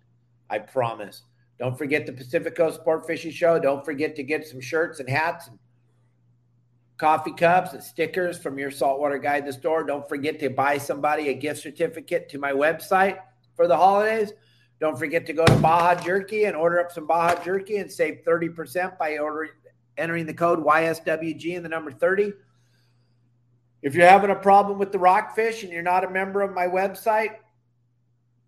I 0.51 0.59
promise. 0.59 1.23
Don't 1.61 1.79
forget 1.79 2.07
the 2.07 2.13
Pacific 2.13 2.57
Coast 2.57 2.81
Sport 2.81 3.07
Fishing 3.07 3.31
Show. 3.31 3.61
Don't 3.61 3.85
forget 3.85 4.17
to 4.17 4.25
get 4.25 4.49
some 4.49 4.61
shirts 4.61 4.99
and 4.99 5.09
hats 5.09 5.47
and 5.47 5.57
coffee 6.97 7.35
cups 7.35 7.73
and 7.73 7.81
stickers 7.85 8.37
from 8.37 8.59
your 8.59 8.73
saltwater 8.73 9.19
guide 9.19 9.47
the 9.47 9.53
store. 9.53 9.85
Don't 9.85 10.09
forget 10.09 10.41
to 10.41 10.51
buy 10.51 10.77
somebody 10.77 11.29
a 11.29 11.35
gift 11.35 11.63
certificate 11.63 12.29
to 12.31 12.39
my 12.39 12.51
website 12.51 13.21
for 13.55 13.69
the 13.69 13.77
holidays. 13.77 14.33
Don't 14.81 14.99
forget 14.99 15.27
to 15.27 15.33
go 15.33 15.45
to 15.45 15.57
Baja 15.57 16.01
Jerky 16.03 16.45
and 16.45 16.57
order 16.57 16.81
up 16.81 16.91
some 16.91 17.07
Baja 17.07 17.43
Jerky 17.45 17.77
and 17.77 17.93
save 17.93 18.23
30% 18.27 18.99
by 18.99 19.19
ordering 19.19 19.51
entering 19.99 20.25
the 20.25 20.35
code 20.35 20.65
YSWG 20.65 21.57
and 21.57 21.65
the 21.65 21.69
number 21.69 21.91
30. 21.91 22.33
If 23.83 23.95
you're 23.95 24.09
having 24.09 24.31
a 24.31 24.35
problem 24.35 24.79
with 24.79 24.93
the 24.93 24.99
rockfish 24.99 25.63
and 25.63 25.73
you're 25.73 25.83
not 25.83 26.05
a 26.05 26.11
member 26.11 26.41
of 26.41 26.55
my 26.55 26.67
website, 26.67 27.37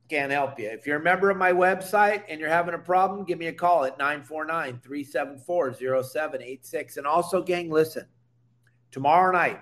can't 0.09 0.33
help 0.33 0.59
you. 0.59 0.69
If 0.69 0.87
you're 0.87 0.99
a 0.99 1.03
member 1.03 1.31
of 1.31 1.37
my 1.37 1.53
website 1.53 2.25
and 2.29 2.41
you're 2.41 2.49
having 2.51 2.75
a 2.75 2.79
problem, 2.79 3.25
give 3.25 3.39
me 3.39 3.47
a 3.47 3.53
call 3.53 3.85
at 3.85 3.99
949 3.99 4.81
374 4.83 5.75
0786. 5.75 6.97
And 6.97 7.07
also, 7.07 7.43
gang, 7.43 7.71
listen, 7.71 8.07
tomorrow 8.91 9.33
night, 9.33 9.61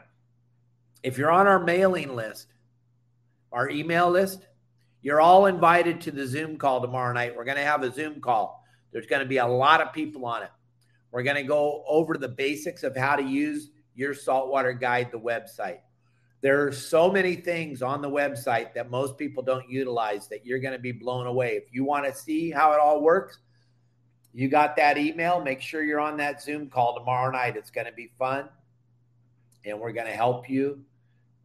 if 1.03 1.19
you're 1.19 1.31
on 1.31 1.47
our 1.47 1.63
mailing 1.63 2.17
list, 2.17 2.49
our 3.53 3.69
email 3.69 4.11
list, 4.11 4.47
you're 5.03 5.21
all 5.21 5.47
invited 5.47 6.01
to 6.03 6.11
the 6.11 6.27
Zoom 6.27 6.57
call 6.57 6.81
tomorrow 6.81 7.13
night. 7.13 7.35
We're 7.37 7.45
going 7.45 7.57
to 7.57 7.65
have 7.65 7.83
a 7.83 7.93
Zoom 7.93 8.21
call. 8.21 8.65
There's 8.93 9.07
going 9.07 9.23
to 9.23 9.29
be 9.29 9.39
a 9.39 9.47
lot 9.47 9.81
of 9.81 9.93
people 9.93 10.27
on 10.27 10.43
it. 10.43 10.51
We're 11.11 11.23
going 11.23 11.37
to 11.37 11.43
go 11.43 11.85
over 11.89 12.17
the 12.17 12.29
basics 12.29 12.83
of 12.83 12.97
how 12.97 13.17
to 13.17 13.23
use 13.23 13.71
your 13.95 14.15
saltwater 14.15 14.73
guide, 14.73 15.11
the 15.11 15.19
website. 15.19 15.79
There 16.43 16.67
are 16.67 16.73
so 16.73 17.11
many 17.11 17.37
things 17.37 17.83
on 17.83 18.01
the 18.01 18.09
website 18.09 18.73
that 18.75 18.91
most 18.91 19.19
people 19.19 19.43
don't 19.43 19.69
utilize 19.69 20.29
that 20.29 20.47
you're 20.47 20.59
going 20.59 20.73
to 20.73 20.79
be 20.79 20.93
blown 20.93 21.27
away. 21.27 21.57
If 21.57 21.65
you 21.73 21.85
want 21.85 22.07
to 22.07 22.15
see 22.15 22.51
how 22.51 22.73
it 22.73 22.81
all 22.81 23.03
works, 23.03 23.39
you 24.33 24.49
got 24.49 24.77
that 24.77 24.97
email. 24.97 25.43
Make 25.43 25.61
sure 25.61 25.83
you're 25.83 26.01
on 26.01 26.17
that 26.19 26.43
Zoom 26.43 26.71
call 26.71 26.95
tomorrow 26.95 27.31
night. 27.31 27.57
It's 27.57 27.71
going 27.71 27.87
to 27.87 27.93
be 27.93 28.11
fun. 28.19 28.49
And 29.65 29.79
we're 29.79 29.93
going 29.93 30.07
to 30.07 30.13
help 30.13 30.49
you 30.49 30.83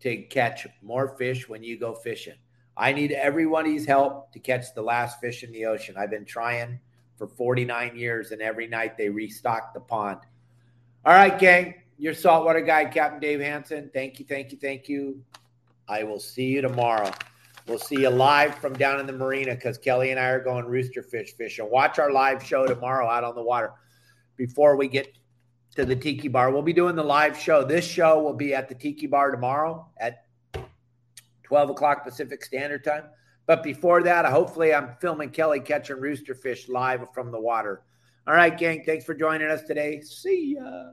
to 0.02 0.18
catch 0.24 0.68
more 0.82 1.18
fish 1.18 1.50
when 1.50 1.64
you 1.64 1.78
go 1.78 1.94
fishing. 1.94 2.36
I 2.78 2.92
need 2.94 3.12
everybody's 3.12 3.86
help 3.86 4.32
to 4.34 4.40
catch 4.40 4.74
the 4.74 4.82
last 4.82 5.20
fish 5.20 5.44
in 5.44 5.52
the 5.52 5.66
ocean. 5.66 5.96
I've 5.98 6.10
been 6.10 6.26
trying 6.26 6.80
for 7.18 7.28
49 7.28 7.96
years, 7.96 8.32
and 8.32 8.42
every 8.42 8.68
night 8.68 8.98
they 8.98 9.10
restock 9.10 9.74
the 9.74 9.80
pond. 9.80 10.20
All 11.06 11.14
right, 11.14 11.38
gang 11.38 11.76
your 11.98 12.14
saltwater 12.14 12.62
guide, 12.62 12.92
Captain 12.94 13.20
Dave 13.20 13.40
Hansen. 13.40 13.90
Thank 13.94 14.20
you, 14.20 14.26
thank 14.26 14.52
you, 14.52 14.58
thank 14.58 14.90
you. 14.90 15.22
I 15.88 16.04
will 16.04 16.20
see 16.20 16.46
you 16.46 16.62
tomorrow. 16.62 17.12
We'll 17.68 17.80
see 17.80 18.02
you 18.02 18.10
live 18.10 18.56
from 18.56 18.74
down 18.74 19.00
in 19.00 19.08
the 19.08 19.14
marina 19.14 19.56
because 19.56 19.78
Kelly 19.78 20.12
and 20.12 20.20
I 20.20 20.28
are 20.28 20.44
going 20.44 20.66
rooster 20.66 21.02
fish 21.02 21.34
fishing. 21.36 21.70
Watch 21.70 21.98
our 21.98 22.12
live 22.12 22.44
show 22.44 22.68
tomorrow 22.68 23.08
out 23.08 23.24
on 23.24 23.34
the 23.34 23.42
water 23.42 23.74
before 24.36 24.76
we 24.76 24.88
get 24.88 25.18
to 25.76 25.86
the 25.86 25.96
Tiki 25.96 26.28
Bar. 26.28 26.52
We'll 26.52 26.62
be 26.62 26.74
doing 26.74 26.96
the 26.96 27.04
live 27.04 27.38
show. 27.38 27.64
This 27.64 27.86
show 27.86 28.22
will 28.22 28.34
be 28.34 28.54
at 28.54 28.70
the 28.70 28.76
Tiki 28.76 29.08
Bar 29.08 29.32
tomorrow 29.32 29.88
at 29.98 30.25
12 31.46 31.70
o'clock 31.72 32.04
Pacific 32.04 32.44
Standard 32.44 32.84
Time. 32.84 33.04
But 33.48 33.64
before 33.64 34.04
that, 34.04 34.26
hopefully, 34.26 34.74
I'm 34.74 34.96
filming 35.00 35.30
Kelly 35.30 35.60
catching 35.60 36.00
rooster 36.00 36.34
fish 36.34 36.68
live 36.68 37.08
from 37.14 37.32
the 37.32 37.40
water. 37.40 37.84
All 38.28 38.34
right, 38.34 38.58
gang. 38.58 38.84
Thanks 38.84 39.06
for 39.06 39.14
joining 39.14 39.50
us 39.50 39.62
today. 39.62 40.02
See 40.02 40.58
ya. 40.58 40.92